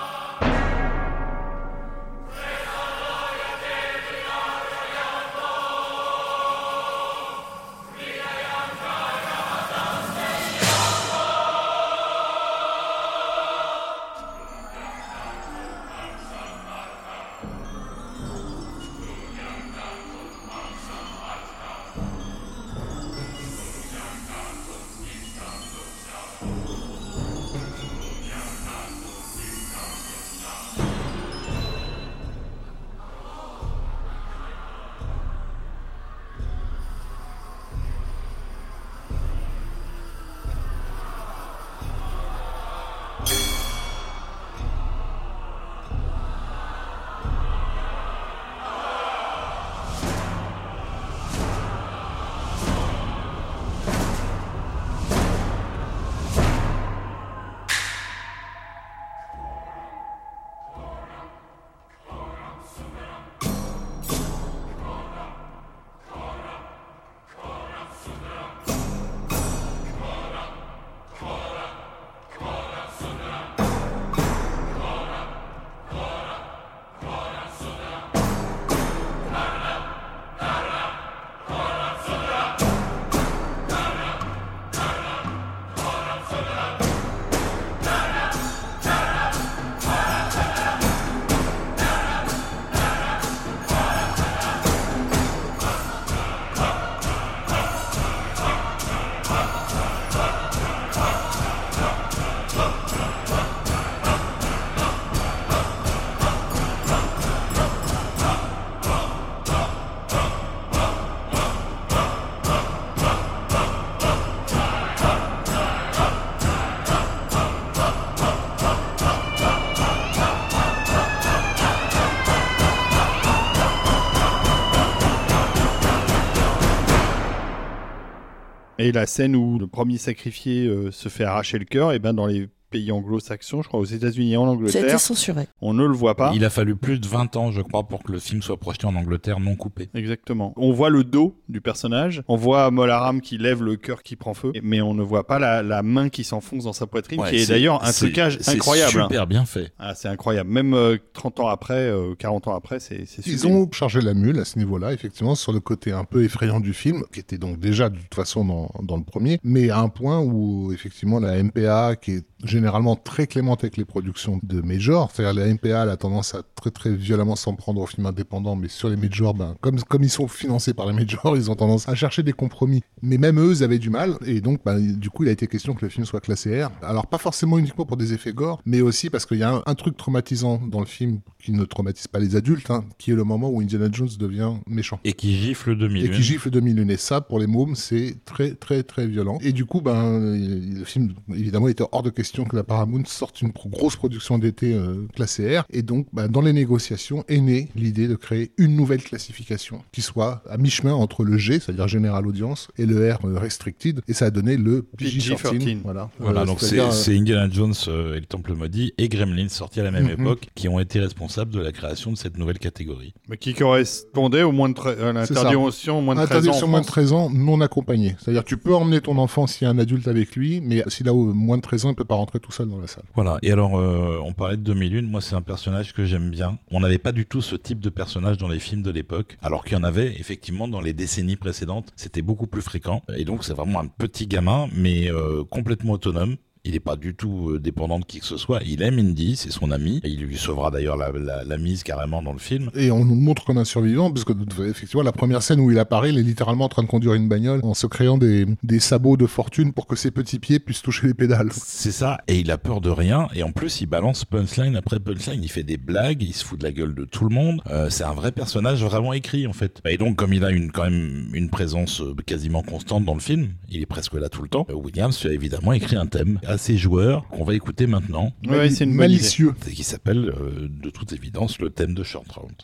[128.86, 132.14] Et la scène où le premier sacrifié euh, se fait arracher le cœur, et ben
[132.14, 135.48] dans les pays anglo-saxons, je crois aux États-Unis et en Ça a été Angleterre, censuré.
[135.68, 136.32] On ne le voit pas.
[136.36, 138.86] Il a fallu plus de 20 ans, je crois, pour que le film soit projeté
[138.88, 139.90] en Angleterre non coupé.
[139.94, 140.54] Exactement.
[140.58, 144.34] On voit le dos du personnage, on voit Molaram qui lève le cœur qui prend
[144.34, 147.30] feu, mais on ne voit pas la, la main qui s'enfonce dans sa poitrine, Ouais,
[147.30, 149.00] qui est c'est- d'ailleurs un c'est- trucage c'est incroyable.
[149.02, 149.08] hein.
[149.10, 149.72] Super bien fait.
[149.80, 150.50] Ah, c'est incroyable.
[150.50, 154.14] Même euh, 30 ans après, euh, 40 ans après, c'est c'est Ils ont chargé la
[154.14, 157.38] mule à ce niveau-là, effectivement, sur le côté un peu effrayant du film, qui était
[157.38, 161.20] donc déjà de toute façon dans, dans le premier, mais à un point où effectivement
[161.20, 165.82] la MPA, qui est généralement très clémente avec les productions de major, c'est-à-dire la MPA
[165.82, 169.34] a tendance à très très violemment s'en prendre aux films indépendants, mais sur les majors,
[169.34, 172.34] ben, comme, comme ils sont financés par les majors, ils ont tendance à chercher des
[172.34, 172.82] compromis.
[173.02, 175.48] Mais même eux, ils avaient du mal, et donc ben, du coup il a été
[175.48, 176.72] question que le film soit classé R.
[176.82, 179.64] Alors pas forcément uniquement pour des effets gore, mais aussi parce qu'il y a un,
[179.66, 183.16] un truc traumatisant dans le film qui ne traumatise pas les adultes, hein, qui est
[183.16, 185.00] le moment où Indiana Jones devient méchant.
[185.04, 186.08] Et qui gifle Et 2001.
[186.08, 186.90] qui gifle 2001.
[186.90, 189.38] Et ça, pour les mômes, c'est très, très, très violent.
[189.42, 193.06] Et du coup, ben, le film, évidemment, il était hors de question que la Paramount
[193.06, 197.70] sorte une grosse production d'été euh, classée Et donc, ben, dans les négociations, est née
[197.76, 202.26] l'idée de créer une nouvelle classification qui soit à mi-chemin entre le G, c'est-à-dire General
[202.26, 204.02] Audience, et le R euh, Restricted.
[204.08, 205.38] Et ça a donné le PG-13.
[205.60, 205.78] PG-13.
[205.84, 206.10] Voilà.
[206.20, 209.80] Voilà, Euh, donc c'est euh, Indiana Jones euh, et le Temple maudit et Gremlins sortis
[209.80, 210.22] à la même Mhm.
[210.22, 213.14] époque qui ont été responsables de la création de cette nouvelle catégorie.
[213.30, 216.68] Mais qui correspondait au moins de à l'interdiction au moins de 13 ans.
[216.68, 216.94] moins de France.
[216.96, 218.16] 13 ans non accompagné.
[218.20, 221.08] C'est-à-dire tu peux emmener ton enfant s'il y a un adulte avec lui, mais s'il
[221.10, 223.04] a moins de 13 ans, il peut pas rentrer tout seul dans la salle.
[223.16, 226.58] Voilà, et alors euh, on parlait de 2001, moi c'est un personnage que j'aime bien.
[226.72, 229.64] On n'avait pas du tout ce type de personnage dans les films de l'époque, alors
[229.64, 233.04] qu'il y en avait effectivement dans les décennies précédentes, c'était beaucoup plus fréquent.
[233.16, 236.38] Et donc c'est vraiment un petit gamin, mais euh, complètement autonome.
[236.66, 238.60] Il n'est pas du tout euh, dépendant de qui que ce soit.
[238.66, 240.02] Il aime Indy, c'est son ami.
[240.04, 242.72] Il lui sauvera d'ailleurs la, la- la mise carrément dans le film.
[242.76, 244.34] Et on nous le montre comme un survivant, parce que
[244.68, 247.30] effectivement, la première scène où il apparaît, il est littéralement en train de conduire une
[247.30, 250.82] bagnole en se créant des, des sabots de fortune pour que ses petits pieds puissent
[250.82, 251.50] toucher les pédales.
[251.54, 255.00] C'est ça, et il a peur de rien, et en plus il balance punchline après
[255.00, 257.62] punchline, il fait des blagues, il se fout de la gueule de tout le monde.
[257.70, 259.82] Euh, c'est un vrai personnage vraiment écrit en fait.
[259.88, 263.20] Et donc comme il a une quand même une présence euh, quasiment constante dans le
[263.20, 264.66] film, il est presque là tout le temps.
[264.74, 269.54] Williams a évidemment écrit un thème assez joueur qu'on va écouter maintenant, Ouais, c'est malicieux.
[269.70, 272.56] et qui s'appelle euh, de toute évidence le thème de Short Round.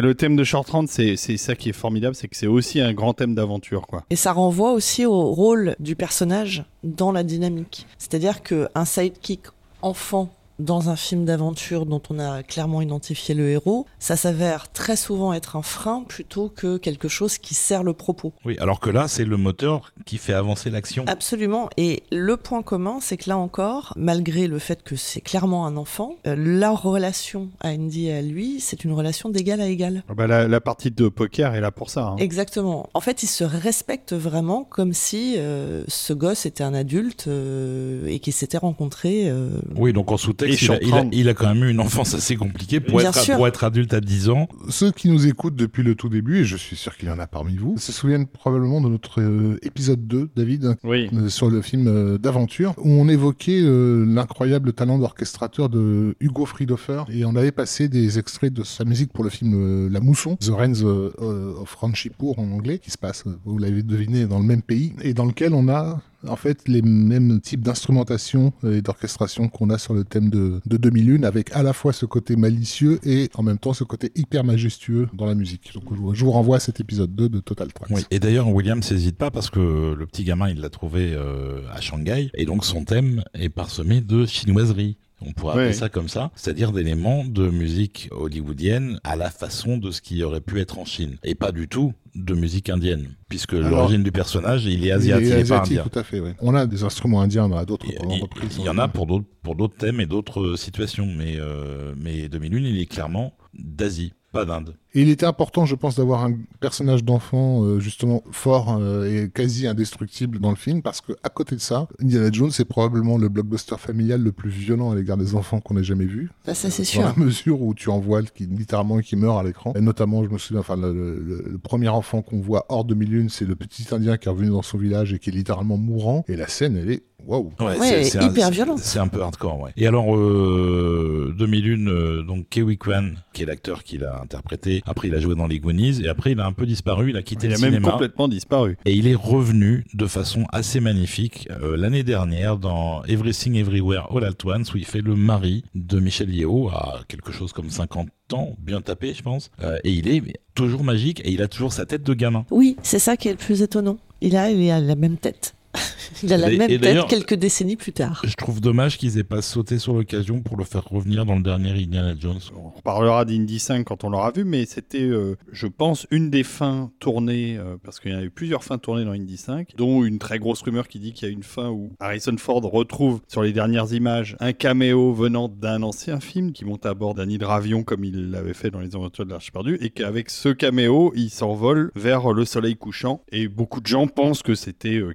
[0.00, 2.80] Le thème de Short Round, c'est c'est ça qui est formidable, c'est que c'est aussi
[2.80, 4.04] un grand thème d'aventure, quoi.
[4.10, 7.86] Et ça renvoie aussi au rôle du personnage dans la dynamique.
[7.98, 9.42] C'est-à-dire qu'un sidekick
[9.82, 14.96] enfant dans un film d'aventure dont on a clairement identifié le héros, ça s'avère très
[14.96, 18.32] souvent être un frein plutôt que quelque chose qui sert le propos.
[18.44, 21.04] Oui, alors que là, c'est le moteur qui fait avancer l'action.
[21.06, 21.68] Absolument.
[21.76, 25.76] Et le point commun, c'est que là encore, malgré le fait que c'est clairement un
[25.76, 30.04] enfant, euh, leur relation à Andy et à lui, c'est une relation d'égal à égal.
[30.08, 32.06] Ah bah, la, la partie de poker est là pour ça.
[32.08, 32.16] hein.
[32.18, 32.88] Exactement.
[32.94, 38.06] En fait, ils se respectent vraiment comme si euh, ce gosse était un adulte euh,
[38.06, 39.28] et qu'ils s'étaient rencontrés.
[39.28, 40.56] euh, Oui, donc en sous-texte, Il, a- il a,
[40.88, 41.10] surprendre.
[41.12, 43.36] il a quand même eu une enfance assez compliquée pour, être, sûr.
[43.36, 44.48] pour être adulte à 10 ans.
[44.68, 47.18] Ceux qui nous écoutent depuis le tout début, et je suis sûr qu'il y en
[47.18, 51.08] a parmi vous, se souviennent probablement de notre euh, épisode 2, David, Oui.
[51.14, 56.46] euh, sur le film euh, d'aventure, où on évoquait euh, l'incroyable talent d'orchestrateur de Hugo
[56.46, 60.00] Friedhofer, et on avait passé des extraits de sa musique pour le film euh, La
[60.00, 64.44] Mousson, The euh, of Ranchipour en anglais, qui se passe, vous l'avez deviné, dans le
[64.44, 69.48] même pays, et dans lequel on a en fait les mêmes types d'instrumentation et d'orchestration
[69.48, 72.98] qu'on a sur le thème de, de 2001 avec à la fois ce côté malicieux
[73.04, 75.72] et en même temps ce côté hyper majestueux dans la musique.
[75.74, 78.06] Donc je vous, renvoie à cet épisode 2 de Total Tracks.
[78.10, 81.80] Et d'ailleurs, William n'hésite pas parce que le petit gamin, il l'a trouvé euh, à
[81.80, 82.30] Shanghai.
[82.34, 84.96] Et donc, son thème est parsemé de chinoiseries.
[85.26, 89.90] On pourrait appeler ça comme ça, c'est-à-dire d'éléments de musique hollywoodienne à la façon de
[89.90, 93.52] ce qui aurait pu être en Chine, et pas du tout de musique indienne, puisque
[93.52, 95.90] l'origine du personnage, il est asiatique, Il il est est pas asiatique, indien.
[95.92, 96.20] tout à fait.
[96.20, 96.34] ouais.
[96.40, 97.86] On a des instruments indiens dans d'autres
[98.20, 98.56] reprises.
[98.58, 102.28] il y en a pour d'autres pour d'autres thèmes et d'autres situations, mais euh, mais
[102.28, 104.74] 2001, il est clairement d'Asie, pas d'Inde.
[104.94, 109.28] Et il était important, je pense, d'avoir un personnage d'enfant euh, justement fort euh, et
[109.30, 113.18] quasi indestructible dans le film, parce que à côté de ça, Indiana Jones c'est probablement
[113.18, 116.30] le blockbuster familial le plus violent à l'égard des enfants qu'on ait jamais vu.
[116.46, 117.02] bah, ça, c'est Dans sûr.
[117.02, 119.72] la mesure où tu en vois qui littéralement qui meurt à l'écran.
[119.76, 123.28] Et notamment, je me souviens, enfin, le, le- le premier enfant qu'on voit hors 2001,
[123.28, 126.24] c'est le petit Indien qui est revenu dans son village et qui est littéralement mourant.
[126.28, 127.50] Et la scène, elle est waouh.
[127.60, 128.76] Ouais, hyper un, violent.
[128.78, 129.72] C'est un peu hardcore, ouais.
[129.76, 134.82] Et alors, euh, 2001, euh, donc Kewi Kwan, qui est l'acteur qui l'a interprété.
[134.86, 137.10] Après, il a joué dans les Goonies et après, il a un peu disparu.
[137.10, 137.90] Il a quitté Il le a même cinéma.
[137.92, 138.78] complètement disparu.
[138.84, 144.24] Et il est revenu de façon assez magnifique euh, l'année dernière dans Everything Everywhere All
[144.24, 148.08] at Once où il fait le mari de Michel Yeo à quelque chose comme 50
[148.32, 149.50] ans, bien tapé je pense.
[149.62, 152.44] Euh, et il est mais, toujours magique et il a toujours sa tête de gamin.
[152.50, 153.98] Oui, c'est ça qui est le plus étonnant.
[154.20, 155.55] Il a, il a la même tête.
[156.22, 158.22] il a la Et- même et tête d'ailleurs- quelques décennies plus tard.
[158.24, 161.42] Je trouve dommage qu'ils aient pas sauté sur l'occasion pour le faire revenir dans le
[161.42, 162.40] dernier Indiana Jones.
[162.56, 166.42] On reparlera d'Indy 5 quand on l'aura vu, mais c'était, euh, je pense, une des
[166.42, 170.04] fins tournées, euh, parce qu'il y a eu plusieurs fins tournées dans Indy 5, dont
[170.04, 173.20] une très grosse rumeur qui dit qu'il y a une fin où Harrison Ford retrouve
[173.28, 177.28] sur les dernières images un caméo venant d'un ancien film qui monte à bord d'un
[177.28, 181.12] hydravion comme il l'avait fait dans Les Aventures de l'Arche perdue, et qu'avec ce caméo,
[181.16, 183.22] il s'envole vers le soleil couchant.
[183.32, 185.12] Et beaucoup de gens pensent que c'était euh,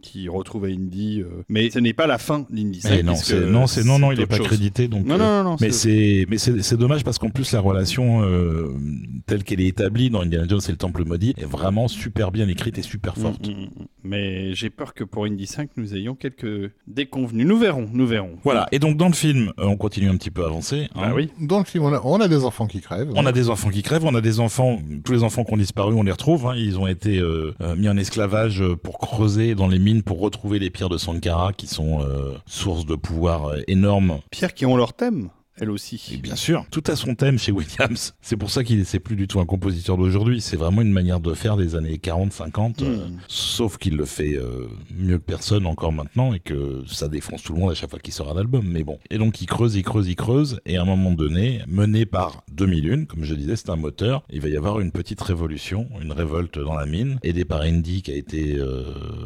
[0.00, 2.90] Qui retrouve Indy, euh, mais ce n'est pas la fin d'Indy 5.
[2.90, 4.46] Mais non, c'est non, c'est non, non, il est autre pas chose.
[4.46, 5.06] crédité donc.
[5.06, 5.56] Non, euh, non, non, non.
[5.60, 8.74] Mais c'est- mais c'est c'est dommage parce qu'en plus la relation euh,
[9.26, 12.48] telle qu'elle est établie dans Indiana Jones et le Temple maudit est vraiment super bien
[12.48, 13.46] écrite et super forte.
[13.48, 13.86] Mm, mm, mm.
[14.04, 17.46] Mais j'ai peur que pour Indy 5, nous ayons quelques déconvenus.
[17.46, 18.36] Nous verrons, nous verrons.
[18.44, 18.66] Voilà.
[18.72, 20.88] Et donc dans le film, euh, on continue un petit peu à avancer.
[20.94, 21.08] hein.
[21.08, 21.30] Bah oui.
[21.40, 23.10] Dans le film, on a, on a des enfants qui crèvent.
[23.14, 25.56] On a des enfants qui crèvent, on a des enfants, tous les enfants qui ont
[25.56, 26.46] disparu, on les retrouve.
[26.46, 26.54] hein.
[26.56, 30.58] Ils ont été euh, euh, mis en esclavage euh, pour creuser dans les pour retrouver
[30.58, 34.20] les pierres de Sankara qui sont euh, source de pouvoir euh, énorme.
[34.30, 36.18] Pierre qui ont leur thème, elle Et aussi.
[36.22, 38.14] bien sûr, tout a son thème chez Williams.
[38.20, 40.40] C'est pour ça qu'il c'est plus du tout un compositeur d'aujourd'hui.
[40.40, 42.82] C'est vraiment une manière de faire des années 40, 50.
[42.82, 43.18] euh, Mm.
[43.28, 47.52] sauf qu'il le fait euh, mieux que personne encore maintenant et que ça défonce tout
[47.52, 48.66] le monde à chaque fois qu'il sort un album.
[48.66, 48.98] Mais bon.
[49.10, 50.60] Et donc il creuse, il creuse, il creuse.
[50.66, 54.24] Et à un moment donné, mené par 2001, comme je disais, c'est un moteur.
[54.30, 58.02] Il va y avoir une petite révolution, une révolte dans la mine, aidé par Indy
[58.02, 58.84] qui a été, euh,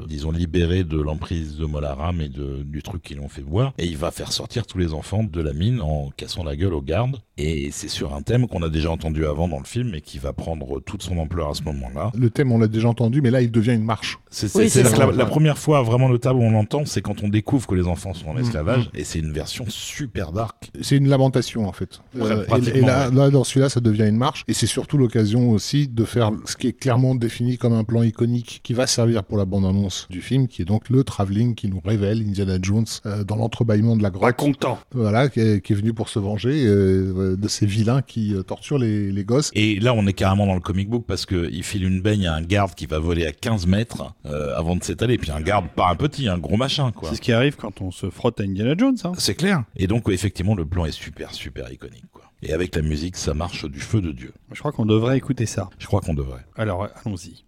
[0.08, 3.72] disons, libéré de l'emprise de Molaram et de, du truc qu'ils l'ont fait boire.
[3.78, 6.74] Et il va faire sortir tous les enfants de la mine en cassant la gueule
[6.74, 7.16] aux gardes.
[7.38, 10.18] Et c'est sur un thème qu'on a déjà entendu avant dans le film et qui
[10.18, 12.10] va prendre toute son ampleur à ce moment-là.
[12.14, 14.18] Le thème, on l'a déjà entendu, mais là, il devient une marche.
[14.28, 17.66] C'est Oui, la, la première fois vraiment notable où on l'entend, c'est quand on découvre
[17.66, 20.70] que les enfants sont en Mm, esclavage, et c'est une version super dark.
[20.82, 22.00] C'est une lamentation, en fait.
[22.14, 22.44] Ouais, Euh,
[22.74, 23.14] et, là, ouais.
[23.14, 24.44] là, dans celui-là, ça devient une marche.
[24.48, 28.02] Et c'est surtout l'occasion aussi de faire ce qui est clairement défini comme un plan
[28.02, 31.68] iconique qui va servir pour la bande-annonce du film, qui est donc le travelling qui
[31.68, 34.36] nous révèle Indiana Jones euh, dans l'entrebâillement de la grotte.
[34.36, 34.78] content.
[34.92, 38.42] Voilà, qui est, qui est venu pour se venger euh, de ces vilains qui euh,
[38.42, 39.50] torturent les, les gosses.
[39.54, 42.26] Et là, on est carrément dans le comic book parce que il file une baigne
[42.26, 45.14] à un garde qui va voler à 15 mètres euh, avant de s'étaler.
[45.14, 47.10] Et puis un garde, pas un petit, un gros machin, quoi.
[47.10, 48.96] C'est ce qui arrive quand on se frotte à Indiana Jones.
[49.04, 49.12] Hein.
[49.18, 49.64] C'est clair.
[49.76, 52.24] Et donc, effectivement, le plan est super, super iconique, quoi.
[52.42, 54.32] Et avec la musique, ça marche du feu de Dieu.
[54.52, 55.70] Je crois qu'on devrait écouter ça.
[55.78, 56.46] Je crois qu'on devrait.
[56.56, 57.44] Alors, allons-y.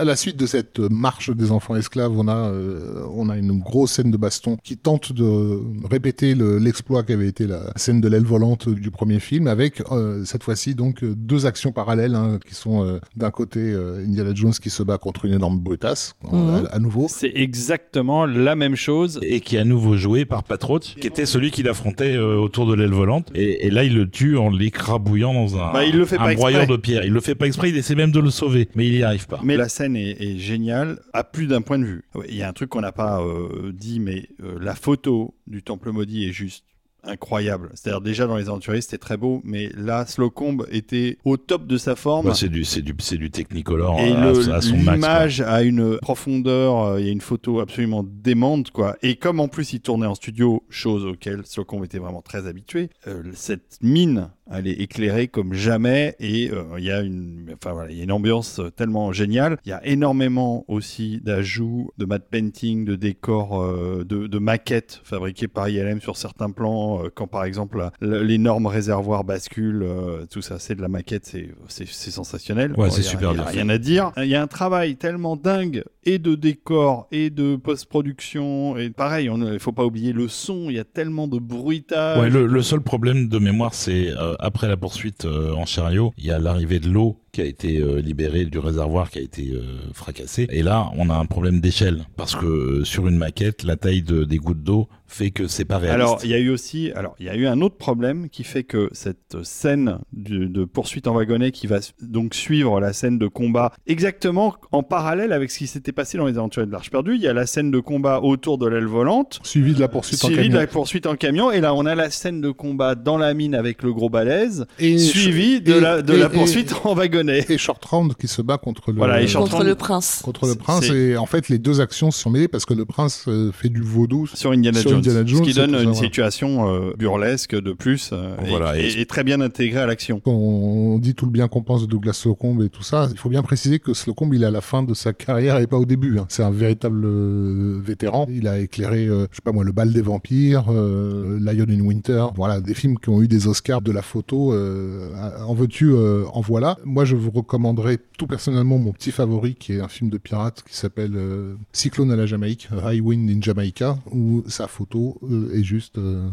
[0.00, 3.58] À la suite de cette marche des enfants esclaves, on a, euh, on a une
[3.58, 8.08] grosse scène de baston qui tente de répéter le- l'exploit qu'avait été la scène de
[8.08, 12.38] l'aile volante du premier film, avec euh, cette fois-ci donc euh, deux actions parallèles hein,
[12.48, 16.14] qui sont euh, d'un côté euh, Indiana Jones qui se bat contre une énorme brutasse,
[16.24, 16.28] euh,
[16.60, 16.66] Mhm.
[16.70, 17.06] à, à nouveau.
[17.10, 19.18] C'est exactement la même chose.
[19.22, 22.66] Et qui est à nouveau joué par Patroch, qui était celui qui l'affrontait euh, autour
[22.66, 23.28] de l'aile volante.
[23.34, 26.24] Et, et là, il le tue en l'écrabouillant dans un, Bah, il le fait un
[26.24, 26.76] pas broyeur exprès.
[26.78, 27.04] de pierre.
[27.04, 29.26] Il le fait pas exprès, il essaie même de le sauver, mais il y arrive
[29.26, 29.40] pas.
[29.44, 32.04] Mais la scène est, est géniale à plus d'un point de vue.
[32.28, 35.62] Il y a un truc qu'on n'a pas euh, dit, mais euh, la photo du
[35.62, 36.64] Temple maudit est juste
[37.02, 37.70] incroyable.
[37.74, 41.78] C'est-à-dire déjà dans les aventuriers c'était très beau, mais là Slocombe était au top de
[41.78, 42.34] sa forme.
[42.34, 44.84] C'est du, c'est du, c'est du Technicolor Et à, le- à son max.
[44.84, 44.92] quoi.
[44.94, 48.96] l'image a une profondeur, euh, il y a une photo absolument démente, quoi.
[49.02, 52.90] Et comme en plus il tournait en studio, chose auquel Slocombe était vraiment très habitué,
[53.06, 57.72] euh, cette mine, elle est éclairée comme jamais et euh, il y a une, enfin
[57.72, 59.58] voilà, il y a une ambiance euh, tellement géniale.
[59.64, 65.00] Il y a énormément aussi d'ajouts, de matte painting, de décors, euh, de, de maquettes
[65.04, 67.04] fabriquées par ILM sur certains plans.
[67.04, 69.86] euh, quand par exemple l'énorme réservoir bascule,
[70.30, 71.26] tout ça, c'est de la maquette,
[71.68, 72.72] c'est sensationnel.
[72.76, 74.12] Ouais, c'est il super il y a bien Rien à dire.
[74.16, 79.30] Il y a un travail tellement dingue et de décor et de post-production et pareil,
[79.52, 80.66] il faut pas oublier le son.
[80.68, 82.18] Il y a tellement de bruitage.
[82.18, 86.12] Ouais, le, le seul problème de mémoire, c'est euh, après la poursuite euh, en chariot,
[86.16, 89.22] il y a l'arrivée de l'eau qui a été euh, libérée du réservoir qui a
[89.22, 89.62] été euh,
[89.92, 90.46] fracassé.
[90.50, 94.02] Et là, on a un problème d'échelle parce que euh, sur une maquette, la taille
[94.02, 95.94] de, des gouttes d'eau fait que c'est pas réaliste.
[96.08, 98.44] Alors, il y a eu aussi, alors il y a eu un autre problème qui
[98.44, 103.18] fait que cette scène de, de poursuite en wagonnet qui va donc suivre la scène
[103.18, 106.90] de combat exactement en parallèle avec ce qui s'était passé dans les aventures de l'Arche
[106.90, 109.40] perdue, il y a la scène de combat autour de l'aile volante.
[109.42, 110.60] Suivi de la poursuite en Suivi de camion.
[110.60, 113.54] la poursuite en camion, et là on a la scène de combat dans la mine
[113.56, 116.94] avec le gros balèze, Et suivi de et- la, de et- la et- poursuite en
[116.94, 117.19] wagonnet.
[117.28, 120.20] Et Short Round qui se bat contre le Voilà, et Contre le prince.
[120.24, 122.74] contre le prince c'est- et en fait les deux actions se sont mêlées parce que
[122.74, 125.70] le prince euh, fait du vaudou sur Indiana, Sur Jones, Indiana Jones, ce qui donne
[125.72, 125.94] ça, une voilà.
[125.98, 129.86] situation euh, burlesque de plus euh, et- Voilà, et- et, et très bien intégrée à
[129.86, 130.20] l'action.
[130.24, 133.18] Quand on dit tout le bien qu'on pense de Douglas Slocombe et tout ça, il
[133.18, 135.76] faut bien préciser que Slocombe, il est à la fin de sa carrière et pas
[135.78, 136.18] au début.
[136.18, 136.26] hein.
[136.28, 138.26] C'est un véritable euh, vétéran.
[138.30, 141.80] Il a éclairé, euh, je sais pas moi, Le Bal des Vampires, euh, Lion in
[141.80, 142.26] Winter.
[142.36, 144.52] Voilà, des films qui ont eu des Oscars de la photo.
[144.52, 145.08] euh,
[145.46, 146.76] en veux-tu, euh, en voilà.
[146.84, 150.62] Moi, je vous recommanderais tout personnellement mon petit favori, qui est un film de pirate
[150.68, 155.52] qui s'appelle euh, Cyclone à la Jamaïque, High Wind in Jamaica, où sa photo euh,
[155.54, 156.28] est juste euh,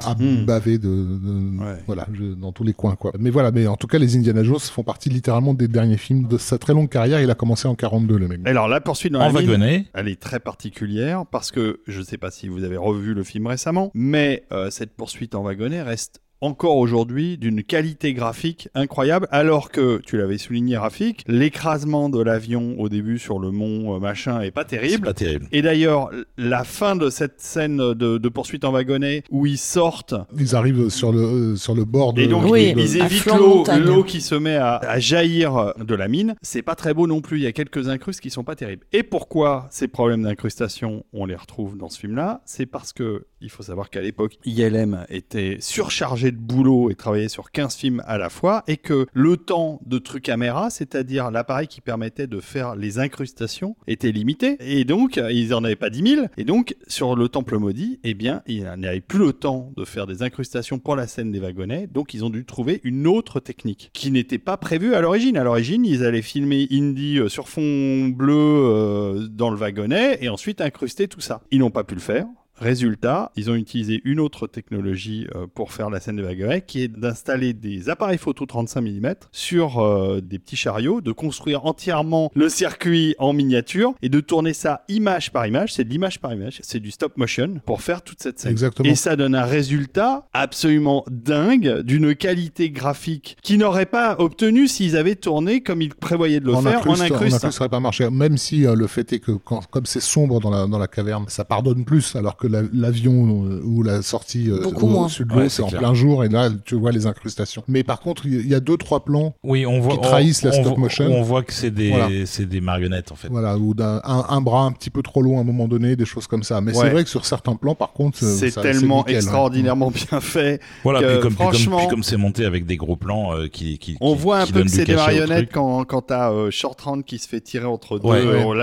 [0.00, 0.44] à Hmm.
[0.44, 1.78] baver de, de- Ouais.
[1.86, 3.12] voilà je- dans tous les coins quoi.
[3.18, 6.26] Mais voilà mais en tout cas les Indiana Jones font partie littéralement des derniers films
[6.28, 7.20] de sa très longue carrière.
[7.20, 8.40] Il a commencé en 42 le mec.
[8.44, 11.98] Alors la poursuite dans en la mine, wagonnet, elle est très particulière parce que je
[12.00, 15.42] ne sais pas si vous avez revu le film récemment, mais euh, cette poursuite en
[15.42, 22.08] wagonnet reste encore aujourd'hui d'une qualité graphique incroyable, alors que, tu l'avais souligné Rafik, l'écrasement
[22.08, 25.06] de l'avion au début sur le mont euh, machin est pas terrible.
[25.06, 25.46] pas terrible.
[25.52, 30.14] Et d'ailleurs, la fin de cette scène de, de poursuite en wagonnet où ils sortent
[30.38, 33.64] ils arrivent sur le euh, sur le bord de et donc Oui, ils, évitent l'eau,
[33.78, 36.34] l'eau qui se met à, à jaillir de la mine.
[36.42, 37.38] C'est pas très beau non plus.
[37.38, 38.84] Il y a quelques incrustes qui sont pas terribles.
[38.92, 42.42] Et pourquoi ces problèmes d'incrustation, on les retrouve dans ce film-là?
[42.44, 47.28] C'est parce que il faut savoir qu'à l'époque, ILM était surchargé de boulot et travaillait
[47.28, 51.66] sur 15 films à la fois et que le temps de truc caméra, c'est-à-dire l'appareil
[51.66, 54.56] qui permettait de faire les incrustations, était limité.
[54.60, 56.26] Et donc, ils en avaient pas 10 000.
[56.36, 60.06] Et donc, sur le Temple maudit, eh bien, il n'avait plus le temps de faire
[60.06, 61.86] des incrustations pour la scène des wagonnets.
[61.86, 65.36] Donc, ils ont dû trouver une autre technique qui n'était pas prévue à l'origine.
[65.36, 70.28] À l'origine, ils allaient filmer Indy euh, sur fond bleu euh, dans le wagonnet et
[70.28, 71.42] ensuite incruster tout ça.
[71.50, 72.26] Ils n'ont pas pu le faire.
[72.56, 76.82] Résultat, ils ont utilisé une autre technologie euh, pour faire la scène de wagonnets, qui
[76.82, 82.30] est d'installer des appareils photo 35 mm sur euh, des petits chariots, de construire entièrement
[82.34, 85.72] le circuit en miniature et de tourner ça image par image.
[85.72, 88.52] C'est de l'image par image, c'est du stop motion pour faire toute cette scène.
[88.52, 94.68] exactement Et ça donne un résultat absolument dingue, d'une qualité graphique qu'ils n'auraient pas obtenu
[94.68, 97.36] s'ils avaient tourné comme ils prévoyaient de le en faire incruste, en en incruste.
[97.36, 100.00] incruste, ça aurait pas marché même si euh, le fait est que quand, comme c'est
[100.00, 103.82] sombre dans la dans la caverne ça pardonne plus alors que la- l'avion euh, ou
[103.82, 105.04] la sortie euh, Beaucoup au- moins.
[105.04, 105.80] au-dessus de l'eau Ouais, c'est en clair.
[105.80, 108.76] plein jour et là tu vois les incrustations mais par contre il y a deux
[108.76, 109.94] trois plans Oui, on voit.
[109.94, 111.04] Qui trahissent on, la on stop motion.
[111.06, 112.08] On voit que c'est des, Voilà.
[112.26, 113.28] c'est des marionnettes en fait.
[113.28, 115.96] Voilà, ou d'un un, un bras un petit peu trop long à un moment donné,
[115.96, 116.60] des choses comme ça.
[116.60, 116.84] Mais Ouais.
[116.84, 119.18] c'est vrai que sur certains plans, par contre, euh, C'est tellement nickel, hein.
[119.18, 120.60] extraordinairement bien fait.
[120.84, 123.78] Voilà, que, puis comme, franchement- puis comme c'est monté avec des gros plans euh, qui,
[123.78, 126.80] qui, On qui- voit un peu que c'est des marionnettes quand, quand t'as euh, Short
[126.80, 128.08] Round qui se fait tirer entre deux.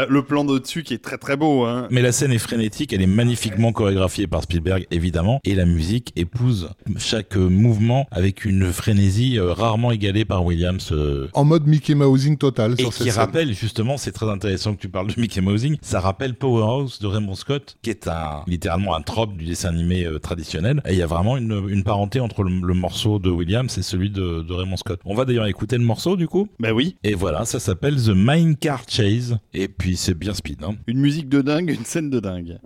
[0.09, 1.63] Le plan d'au-dessus qui est très très beau.
[1.65, 1.87] Hein.
[1.91, 5.65] Mais la scène est frénétique, elle est magnifiquement entièrement chorégraphié par Spielberg, évidemment, et la
[5.65, 10.89] musique épouse chaque mouvement avec une frénésie euh, rarement égalée par Williams.
[10.91, 13.19] euh, En mode Mickey Mousing total et sur qui cette scène.
[13.21, 17.07] rappelle justement, c'est très intéressant que tu parles de Mickey Mousing, ça rappelle Powerhouse de
[17.07, 20.81] Raymond Scott, qui est un littéralement un trope du dessin animé euh, traditionnel.
[20.87, 23.81] Et il y a vraiment une, une parenté entre le, le morceau de Williams et
[23.81, 24.99] celui de, de Raymond Scott.
[25.05, 26.47] On va d'ailleurs écouter le morceau du coup?
[26.59, 29.37] Bah oui, Et voilà, ça s'appelle The Mine Car Chase.
[29.53, 30.63] Et puis c'est bien speed.
[30.63, 30.75] Hein.
[30.87, 32.57] une musique de dingue, une scène de dingue.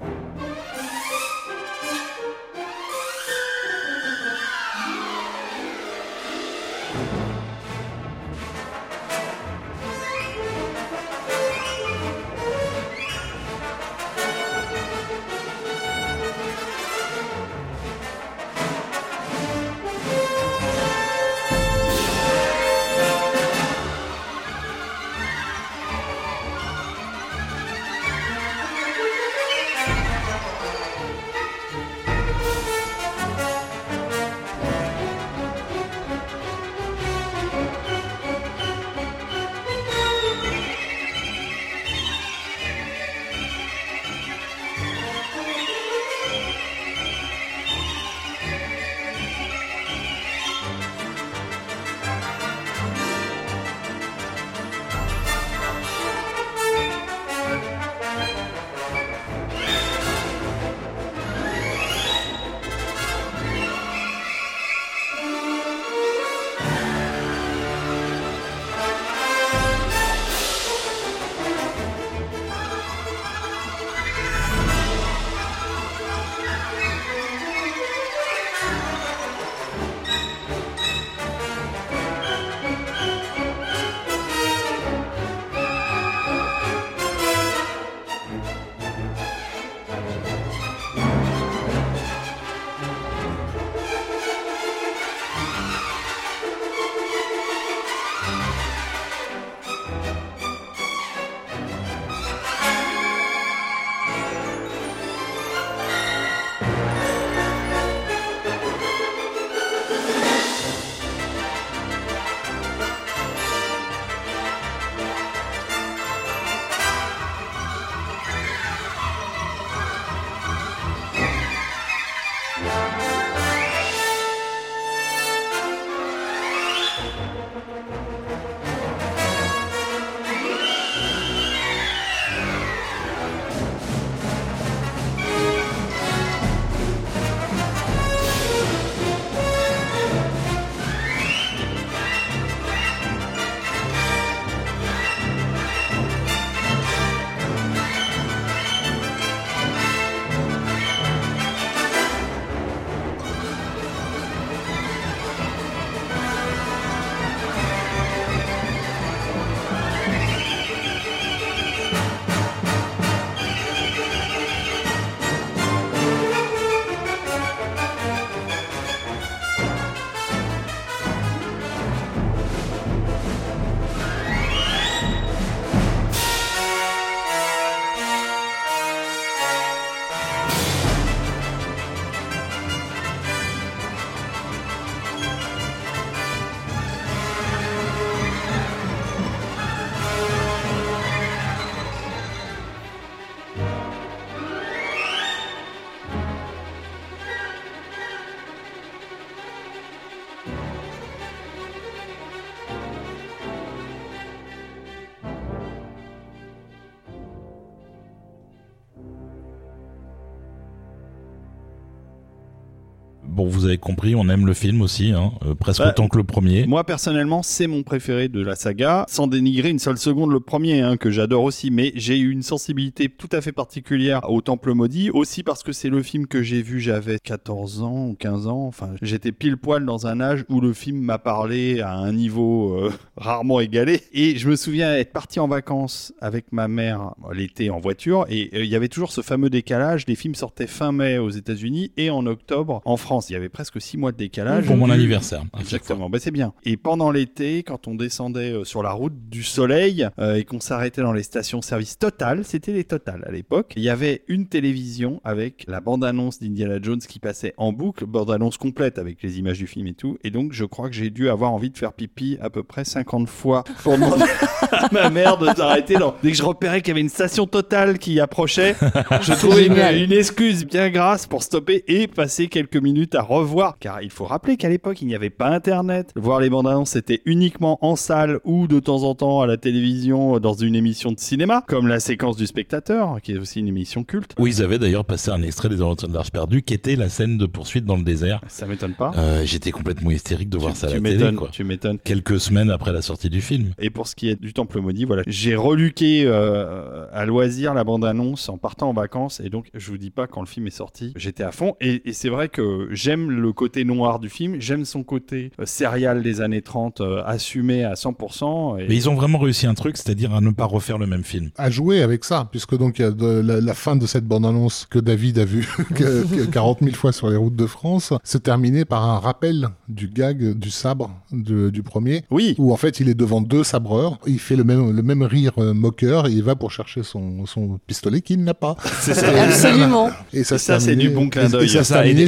[213.64, 216.26] Vous avez compris, on aime le film aussi, hein, euh, presque Bah, autant que le
[216.26, 216.68] premier.
[216.68, 220.81] Moi personnellement, c'est mon préféré de la saga, sans dénigrer une seule seconde le premier,
[220.81, 224.73] hein, que j'adore aussi, mais j'ai eu une sensibilité tout à fait particulière au Temple
[224.73, 228.48] Maudit, aussi parce que c'est le film que j'ai vu, j'avais 14 ans ou 15
[228.48, 232.11] ans, enfin j'étais pile poil dans un âge où le film m'a parlé à un
[232.11, 237.14] niveau euh, rarement égalé, et je me souviens être parti en vacances avec ma mère
[237.31, 240.68] l'été en voiture, et euh, il y avait toujours ce fameux décalage, les films sortaient
[240.68, 243.27] fin mai aux États-Unis et en octobre en France.
[243.27, 244.65] qu'il y avait presque six mois de décalage.
[244.65, 245.43] Pour mon Du- anniversaire.
[245.59, 246.53] Exactement, bah, c'est bien.
[246.65, 250.59] Et pendant l'été, quand on descendait euh, sur la route du soleil euh, et qu'on
[250.59, 255.21] s'arrêtait dans les stations-service Total, c'était les Total à l'époque, il y avait une télévision
[255.23, 259.67] avec la bande-annonce d'Indiana Jones qui passait en boucle, bande-annonce complète avec les images du
[259.67, 260.17] film et tout.
[260.23, 262.84] Et donc, je crois que j'ai dû avoir envie de faire pipi à peu près
[262.84, 264.23] 50 fois pour demander
[264.71, 265.95] à ma mère de s'arrêter.
[265.95, 268.75] dans- Dès que je repérais qu'il y avait une station Total qui approchait,
[269.21, 273.43] je trouvais une excuse bien grasse pour stopper et passer quelques minutes à revoir.
[273.80, 276.11] Car il faut rappeler qu'à l'époque, il n'y avait pas Internet.
[276.15, 279.57] Voir les bandes annonces, c'était uniquement en salle ou de temps en temps à la
[279.57, 283.68] télévision dans une émission de cinéma, comme la séquence du spectateur, qui est aussi une
[283.68, 284.34] émission culte.
[284.40, 287.10] Où ils avaient d'ailleurs passé un extrait des Aventures de l'Arche perdue, qui était la
[287.10, 288.41] scène de poursuite dans le désert.
[288.48, 289.11] Ça m'étonne pas.
[289.18, 291.49] Euh, J'étais complètement hystérique de voir ça à la télé, m'étonnes, quoi.
[291.52, 291.99] tu m'étonnes.
[292.03, 293.74] Quelques semaines après la sortie du film.
[293.80, 297.84] Et pour ce qui est du Temple Maudit, voilà, j'ai reluqué euh, à loisir la
[297.84, 299.40] bande-annonce en partant en vacances.
[299.44, 301.76] Et donc, je vous dis pas, quand le film est sorti, j'étais à fond.
[301.82, 305.65] Et, et c'est vrai que j'aime le côté noir du film, j'aime son côté euh,
[305.65, 308.80] serial des années 30 euh, assumé à 100%.
[308.80, 308.88] Et...
[308.88, 311.49] Mais ils ont vraiment réussi un truc, c'est-à-dire à ne pas refaire le même film.
[311.57, 314.26] à jouer avec ça, puisque donc il y a de, la, la fin de cette
[314.26, 318.14] bande-annonce que David a vue que- que 40 000 fois sur les routes de France,
[318.23, 322.77] se terminait par un rappel du gag du sabre de- du premier, Oui, où en
[322.77, 326.27] fait il est devant deux sabreurs, il fait le même, le même rire euh, moqueur
[326.27, 328.76] et il va pour chercher son, son pistolet qu'il n'a pas.
[329.01, 329.27] c'est ça.
[329.43, 330.10] Absolument.
[330.34, 331.64] Et ça, ça, c'est du bon clin et- d'œil.
[331.64, 332.23] Et et, et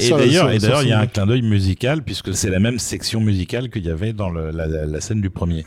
[0.55, 3.69] et d'ailleurs, il y a un clin d'œil musical puisque c'est la même section musicale
[3.69, 5.65] qu'il y avait dans la scène du premier.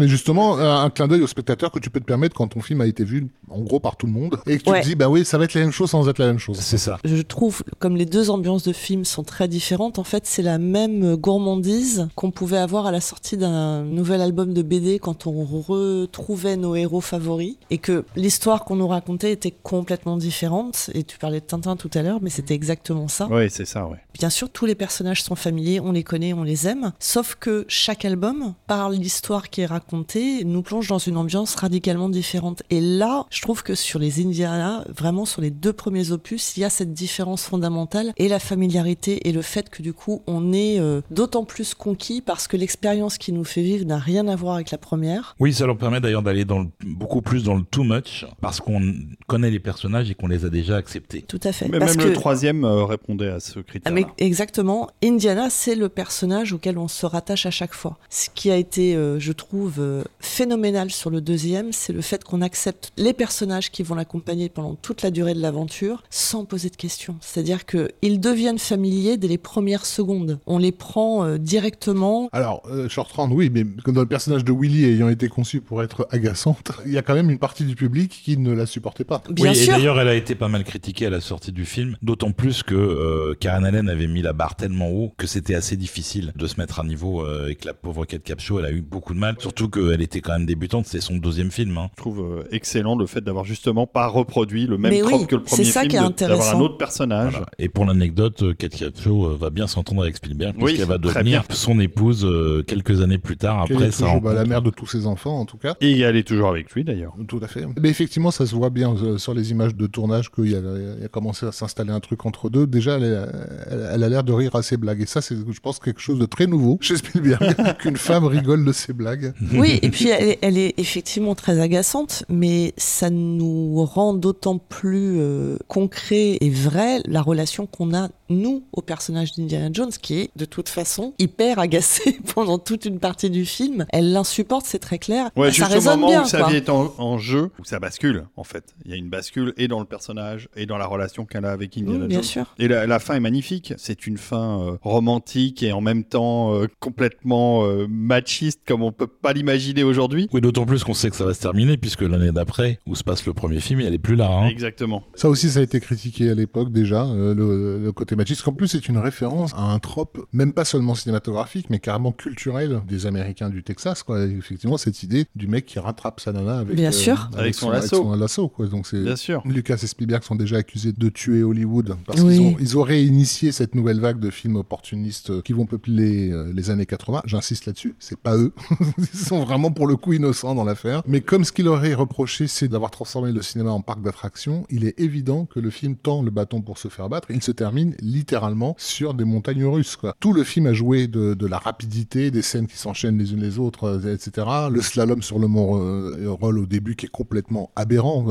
[0.00, 2.60] Mais justement, un un clin d'œil au spectateur que tu peux te permettre quand ton
[2.60, 4.80] film a été vu, en gros, par tout le monde, et que tu Ouais.
[4.80, 6.58] te dis, bah oui, ça va être la même chose sans être la même chose.
[6.58, 6.98] C'est ça.
[7.04, 10.58] Je trouve, comme les deux ambiances de film sont très différentes, en fait, c'est la
[10.58, 15.44] même gourmandise qu'on pouvait avoir à la sortie d'un nouvel album de BD quand on
[15.44, 20.90] retrouvait nos héros favoris et que l'histoire qu'on nous racontait était complètement différente.
[20.94, 23.28] Et tu parlais de Tintin tout à l'heure, mais c'était exactement ça.
[23.30, 23.98] Oui, c'est ça, ouais.
[24.18, 26.92] Bien sûr, tous les personnages sont familiers, on les connaît, on les aime.
[26.98, 32.08] Sauf que chaque album, par l'histoire qui est racontée, nous plonge dans une ambiance radicalement
[32.08, 32.62] différente.
[32.70, 36.60] Et là, je trouve que sur les Indiana, vraiment sur les deux premiers opus, il
[36.60, 40.52] y a cette différence fondamentale et la familiarité et le fait que du coup, on
[40.52, 44.36] est euh, d'autant plus conquis parce que l'expérience qui nous fait vivre n'a rien à
[44.36, 45.34] voir avec la première.
[45.40, 48.60] Oui, ça leur permet d'ailleurs d'aller dans le- beaucoup plus dans le too much parce
[48.60, 48.80] qu'on
[49.26, 51.22] connaît les personnages et qu'on les a déjà acceptés.
[51.22, 51.68] Tout à fait.
[51.68, 52.08] Mais parce même que...
[52.10, 53.92] le troisième euh, répondait à ce Ah, critère.
[53.92, 54.88] mais exactement.
[55.02, 57.98] Indiana, c'est le personnage auquel on se rattache à chaque fois.
[58.10, 62.22] Ce qui a été, euh, je trouve, euh, phénoménal sur le deuxième, c'est le fait
[62.24, 66.70] qu'on accepte les personnages qui vont l'accompagner pendant toute la durée de l'aventure sans poser
[66.70, 67.16] de questions.
[67.20, 70.38] C'est-à-dire qu'ils deviennent familiers dès les premières secondes.
[70.46, 72.28] On les prend euh, directement.
[72.32, 75.60] Alors, euh, Short Round, oui, mais comme dans le personnage de Willy ayant été conçu
[75.60, 78.66] pour être agaçante, il y a quand même une partie du public qui ne la
[78.66, 79.22] supportait pas.
[79.30, 79.72] Bien oui, et sûr.
[79.74, 82.74] d'ailleurs, elle a été pas mal critiquée à la sortie du film, d'autant plus que
[82.74, 86.60] euh, Karen Allen avait mis la barre tellement haut que c'était assez difficile de se
[86.60, 89.18] mettre à niveau euh, et que la pauvre Kate Capshaw, elle a eu beaucoup de
[89.18, 91.76] mal, surtout qu'elle était quand même débutante, c'est son deuxième film.
[91.78, 91.88] Hein.
[91.96, 95.36] Je trouve euh, excellent le fait d'avoir justement pas reproduit le même oui, trope que
[95.36, 96.60] le c'est premier ça film, qui est de- d'avoir un intéressant.
[96.60, 97.32] autre personnage.
[97.32, 97.46] Voilà.
[97.58, 100.98] Et pour l'anecdote, euh, Kate Capshaw euh, va bien s'entendre avec Spielberg Oui, puisqu'elle va
[100.98, 104.70] devenir son épouse euh, quelques années plus tard après est toujours bah, la mère de
[104.70, 105.74] tous ses enfants, en tout cas.
[105.80, 107.14] Et elle est toujours avec lui d'ailleurs.
[107.28, 107.64] Tout à fait.
[107.80, 110.58] Mais effectivement, ça se voit bien euh, sur les images de tournage qu'il y, a
[110.58, 112.66] il y a commencé à s'installer un truc entre deux.
[112.66, 115.00] Déjà, elle, est- elle- elle a l'air de rire à ses blagues.
[115.02, 118.64] Et ça, c'est, je pense, quelque chose de très nouveau chez Spielberg, qu'une femme rigole
[118.64, 119.32] de ses blagues.
[119.52, 124.58] Oui, et puis elle est, elle est effectivement très agaçante, mais ça nous rend d'autant
[124.58, 130.20] plus euh, concret et vrai la relation qu'on a, nous, au personnage d'Indiana Jones, qui
[130.20, 133.86] est de toute façon hyper agacé pendant toute une partie du film.
[133.90, 135.30] Elle l'insupporte, c'est très clair.
[135.36, 136.22] Ouais, ça juste au moment bien.
[136.22, 138.74] où sa vie est en, en jeu, où ça bascule en fait.
[138.84, 141.50] Il y a une bascule et dans le personnage et dans la relation qu'elle a
[141.50, 142.24] avec Indiana Oui, bien Jones.
[142.24, 142.54] sûr.
[142.58, 143.74] Et la, la fin est magnifique.
[143.76, 149.06] C'est une fin euh, romantique et en même temps euh, complètement machiste comme on peut
[149.06, 150.28] pas l'imaginer aujourd'hui.
[150.32, 153.02] Oui, d'autant plus qu'on sait que ça va se terminer puisque l'année d'après, où se
[153.02, 154.28] passe le premier film, elle est plus là.
[154.30, 154.48] Hein.
[154.48, 155.02] Exactement.
[155.14, 158.46] Ça aussi, ça a été critiqué à l'époque déjà, euh, le, le côté machiste.
[158.46, 162.82] En plus, c'est une référence à un trope, même pas seulement cinématographique, mais carrément culturel
[162.86, 164.02] des Américains du Texas.
[164.02, 164.24] Quoi.
[164.26, 167.30] Et effectivement, cette idée du mec qui rattrape sa nana avec, Bien sûr.
[167.36, 167.96] Avec son lasso.
[167.96, 168.66] son lasso, quoi.
[168.66, 169.42] Donc c'est Bien sûr.
[169.46, 172.36] Lucas et Spielberg sont déjà accusés de tuer Hollywood parce Oui.
[172.36, 176.52] qu'ils ont- ils auraient initié cette nouvelle vague de films opportunistes qui vont peupler euh,
[176.54, 177.22] les années 80.
[177.24, 178.52] J'insiste là-dessus, c'est pas eux.
[179.30, 181.02] sont vraiment pour le coup innocents dans l'affaire.
[181.06, 184.84] Mais comme ce qu'il aurait reproché, c'est d'avoir transformé le cinéma en parc d'attractions, il
[184.84, 187.30] est évident que le film tend le bâton pour se faire battre.
[187.30, 189.94] Il se termine littéralement sur des montagnes russes.
[189.94, 190.16] Quoi.
[190.18, 193.60] Tout le film a joué de, la rapidité, des scènes qui s'enchaînent les unes les
[193.60, 194.46] autres, euh, etc.
[194.68, 198.26] Le slalom sur le mont euh, Roll au début qui est complètement aberrant.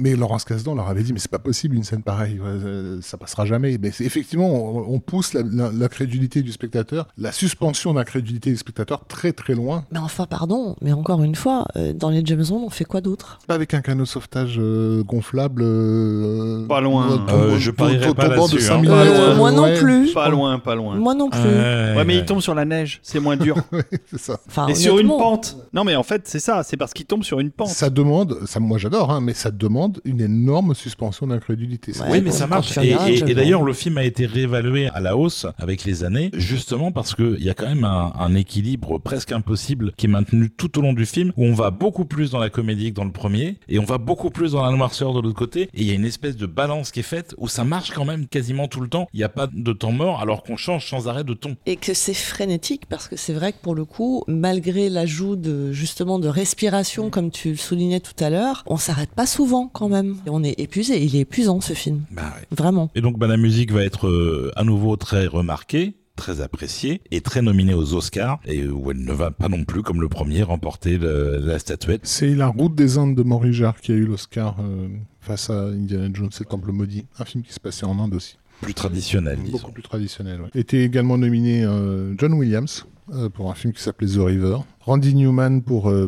[0.00, 3.18] mais Laurence Kasdan leur avait dit, mais c'est pas possible une scène pareille, euh, ça
[3.18, 3.78] passera jamais.
[3.78, 4.48] Mais effectivement,
[4.90, 9.84] on, pousse la, crédulité du spectateur, la suspension d'incrédulité du spectateur très très loin.
[9.92, 13.02] Mais enfin, pardon, mais encore une fois, euh, dans les James Bond, on fait quoi
[13.02, 13.38] d'autre?
[13.46, 15.60] Pas avec un canot de sauvetage euh, gonflable.
[15.62, 17.26] euh, Pas loin.
[17.28, 18.94] Euh, je parierais pas de là-dessus, 5000 hein.
[18.94, 20.14] Euh, Moi non Ouais, plus.
[20.14, 20.96] Pas loin, pas loin.
[20.96, 21.40] Moi non plus.
[21.42, 23.56] Ouais, mais il tombe sur la neige, c'est moins dur.
[24.10, 24.40] c'est ça.
[24.48, 25.58] Enfin, Et sur une pente.
[25.74, 27.68] Non, mais en fait, c'est ça, c'est parce qu'il tombe sur une pente.
[27.68, 31.92] Ça demande, ça, moi j'adore, hein, mais ça demande une énorme suspension d'incrédulité.
[32.10, 32.78] Oui, mais ça marche.
[32.78, 37.14] Et, d'ailleurs, le film a été réévalué à la hausse avec les années, justement parce
[37.14, 40.08] qu'il y a quand même un, un équilibre presque impossible qui est
[40.56, 43.04] tout au long du film, où on va beaucoup plus dans la comédie que dans
[43.04, 45.84] le premier, et on va beaucoup plus dans la noirceur de l'autre côté, et il
[45.84, 48.68] y a une espèce de balance qui est faite où ça marche quand même quasiment
[48.68, 49.08] tout le temps.
[49.12, 51.56] Il n'y a pas de temps mort, alors qu'on change sans arrêt de ton.
[51.66, 55.72] Et que c'est frénétique parce que c'est vrai que pour le coup, malgré l'ajout de
[55.72, 59.88] justement de respiration, comme tu le soulignais tout à l'heure, on s'arrête pas souvent quand
[59.88, 60.16] même.
[60.26, 61.02] Et on est épuisé.
[61.02, 62.46] Il est épuisant ce film, Bah ouais.
[62.50, 62.90] vraiment.
[62.94, 67.20] Et donc bah, la musique va être euh, à nouveau très remarquée très appréciée et
[67.22, 70.42] très nominée aux Oscars et où elle ne va pas non plus comme le premier
[70.42, 74.04] remporter le- la statuette C'est La Route des Indes de Maurice Jarre qui a eu
[74.04, 74.88] l'Oscar euh,
[75.20, 78.14] face à Indiana Jones et le Temple Maudit, un film qui se passait en Inde
[78.14, 79.52] aussi, plus traditionnelle disons.
[79.58, 80.42] beaucoup plus traditionnel.
[80.42, 80.48] ouais.
[80.54, 82.84] Était également nominé euh, John Williams
[83.14, 86.06] euh, pour un film qui s'appelait The River, Randy Newman pour euh,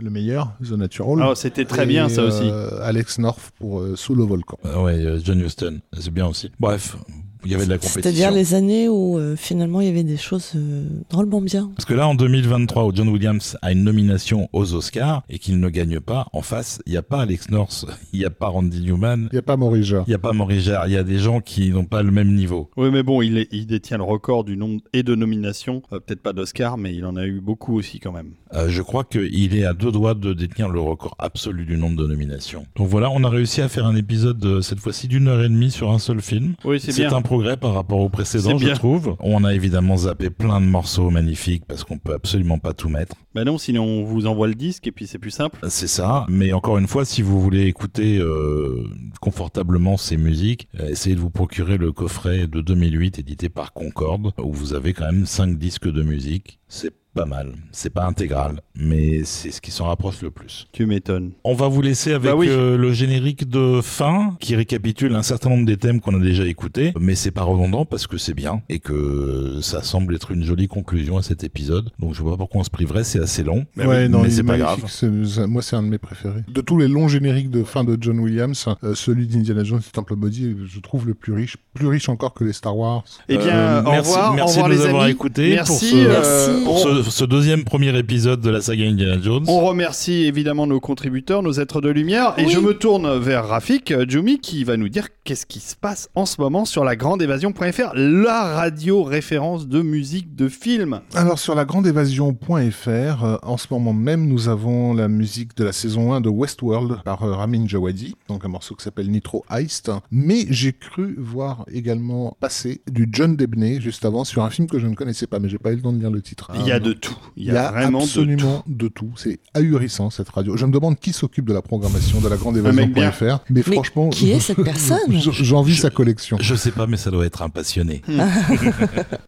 [0.00, 1.18] le meilleur, The Natural.
[1.22, 2.42] Ah, c'était très et, bien ça aussi.
[2.44, 4.58] euh, Alex North pour euh, Sous le volcan.
[4.66, 6.50] Euh, ouais, euh, John Huston, c'est bien aussi.
[6.60, 6.96] Bref,
[7.44, 8.00] il y avait de la compétition.
[8.02, 11.70] C'est-à-dire les années où euh, finalement il y avait des choses euh, drôlement bien.
[11.76, 15.60] Parce que là, en 2023, où John Williams a une nomination aux Oscars et qu'il
[15.60, 18.48] ne gagne pas, en face, il n'y a pas Alex North, il n'y a pas
[18.48, 20.04] Randy Newman, Il n'y a pas Maurice Jarre.
[20.06, 22.10] il n'y a pas Maurice Jarre, il y a des gens qui n'ont pas le
[22.10, 22.70] même niveau.
[22.76, 25.82] Oui, mais bon, il, est- il détient le record du nombre et de nominations.
[25.92, 28.30] Euh, Peut-être pas d'Oscar, mais il en a eu beaucoup aussi quand même.
[28.54, 31.96] Euh, je crois qu'il est à deux doigts de détenir le record absolu du nombre
[31.96, 32.64] de nominations.
[32.76, 35.70] Donc voilà, on a réussi à faire un épisode cette fois-ci d'une heure et demie
[35.70, 36.54] sur un seul film.
[36.64, 37.12] Oui, c'est C'est bien.
[37.16, 39.16] un progrès par rapport au précédent, je trouve.
[39.20, 43.16] On a évidemment zappé plein de morceaux magnifiques parce qu'on peut absolument pas tout mettre.
[43.34, 45.58] Bah non, sinon on vous envoie le disque et puis c'est plus simple.
[45.68, 46.24] C'est ça.
[46.28, 48.88] Mais encore une fois, si vous voulez écouter euh,
[49.20, 54.32] confortablement ces musiques, euh, essayez de vous procurer le coffret de 2008 édité par Concorde,
[54.38, 56.60] où vous avez quand même 5 disques de musique.
[56.68, 57.52] C'est pas mal.
[57.72, 60.66] C'est pas intégral, mais c'est ce qui s'en rapproche le plus.
[60.72, 61.32] Tu m'étonnes.
[61.44, 62.46] On va vous laisser avec Bah oui.
[62.48, 66.44] euh, le générique de fin qui récapitule un certain nombre des thèmes qu'on a déjà
[66.46, 70.44] écoutés, mais c'est pas redondant parce que c'est bien et que ça semble être une
[70.44, 71.90] jolie conclusion à cet épisode.
[71.98, 74.22] Donc je vois pas pourquoi on se priverait, c'est assez long, Bah ouais, oui, non,
[74.22, 74.84] mais c'est est pas magnifique.
[75.00, 75.46] grave.
[75.48, 76.44] Moi, c'est un de mes préférés.
[76.48, 79.90] De tous les longs génériques de fin de John Williams, euh, celui d'Indiana Jones et
[79.90, 83.04] Temple Maudit, je trouve le plus riche, plus riche encore que les Star Wars.
[83.28, 85.72] Eh bien, Euh, au merci, revoir, merci au revoir de nous les avoir écoutés Merci.
[85.72, 86.50] pour ce, euh, Merci.
[86.60, 89.44] on- pour ce, ce deuxième premier épisode de la saga Indiana Jones.
[89.48, 92.50] On remercie évidemment nos contributeurs, nos êtres de lumière, et Oui.
[92.52, 96.08] je me tourne vers Rafik euh, Djoumi qui va nous dire qu'est-ce qui se passe
[96.14, 101.00] en ce moment sur la grande évasion.fr, la radio référence de musique de film.
[101.14, 102.88] Alors sur la grandeévasion.fr,
[103.24, 107.02] euh, en ce moment même, nous avons la musique de la saison 1 de Westworld
[107.04, 109.90] par euh, Ramin Djawadi, donc un morceau qui s'appelle Nitro Heist.
[110.10, 114.78] Mais j'ai cru voir également passer du John Debney juste avant sur un film que
[114.78, 116.50] je ne connaissais pas, mais j'ai pas eu le temps de lire le titre.
[116.54, 116.95] Il y a Ah, de.
[117.00, 117.16] Tout.
[117.36, 118.08] Il y a vraiment de tout.
[118.08, 119.10] absolument de tout.
[119.16, 120.56] C'est ahurissant cette radio.
[120.56, 123.10] Je me demande qui s'occupe de la programmation de la Un mec bien.
[123.10, 126.36] grandeévasion.fr, mais, franchement, qui est cette personne J'envie Je- sa collection.
[126.40, 128.02] Je sais pas, mais ça doit être un passionné.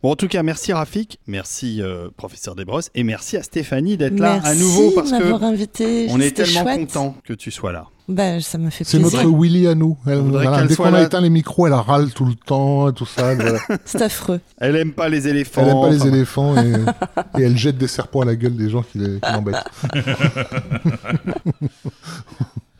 [0.03, 4.19] Bon, en tout cas, merci Rafik, merci euh, professeur Desbrosses, et merci à Stéphanie d'être
[4.19, 6.07] là Merci à nouveau parce de m'avoir que invité.
[6.11, 6.78] on est tellement chouette.
[6.81, 7.86] content que tu sois là.
[8.09, 9.98] Ben, ça me fait C'est notre Willy à nous.
[10.06, 11.02] Elle, On voilà, dès qu'on a là.
[11.02, 13.35] éteint les micros, elle râle tout le temps, tout ça.
[13.35, 13.59] voilà.
[13.85, 14.40] C'est affreux.
[14.59, 15.60] Elle aime pas les éléphants.
[15.62, 16.72] Elle aime pas les enfin, éléphants et,
[17.39, 19.62] et elle jette des serpents à la gueule des gens qui les- l'embêtent.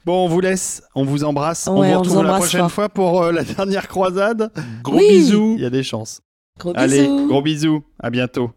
[0.07, 1.67] Bon, on vous laisse, on vous embrasse.
[1.69, 4.51] on vous on retrouve vous la prochaine fois pour euh, la dernière croisade.
[4.83, 5.07] Gros Oui.
[5.07, 5.57] bisous.
[5.59, 6.23] Il y a des chances.
[6.59, 7.27] Gros Allez, bisous.
[7.29, 7.83] gros bisous.
[8.01, 8.51] À bientôt.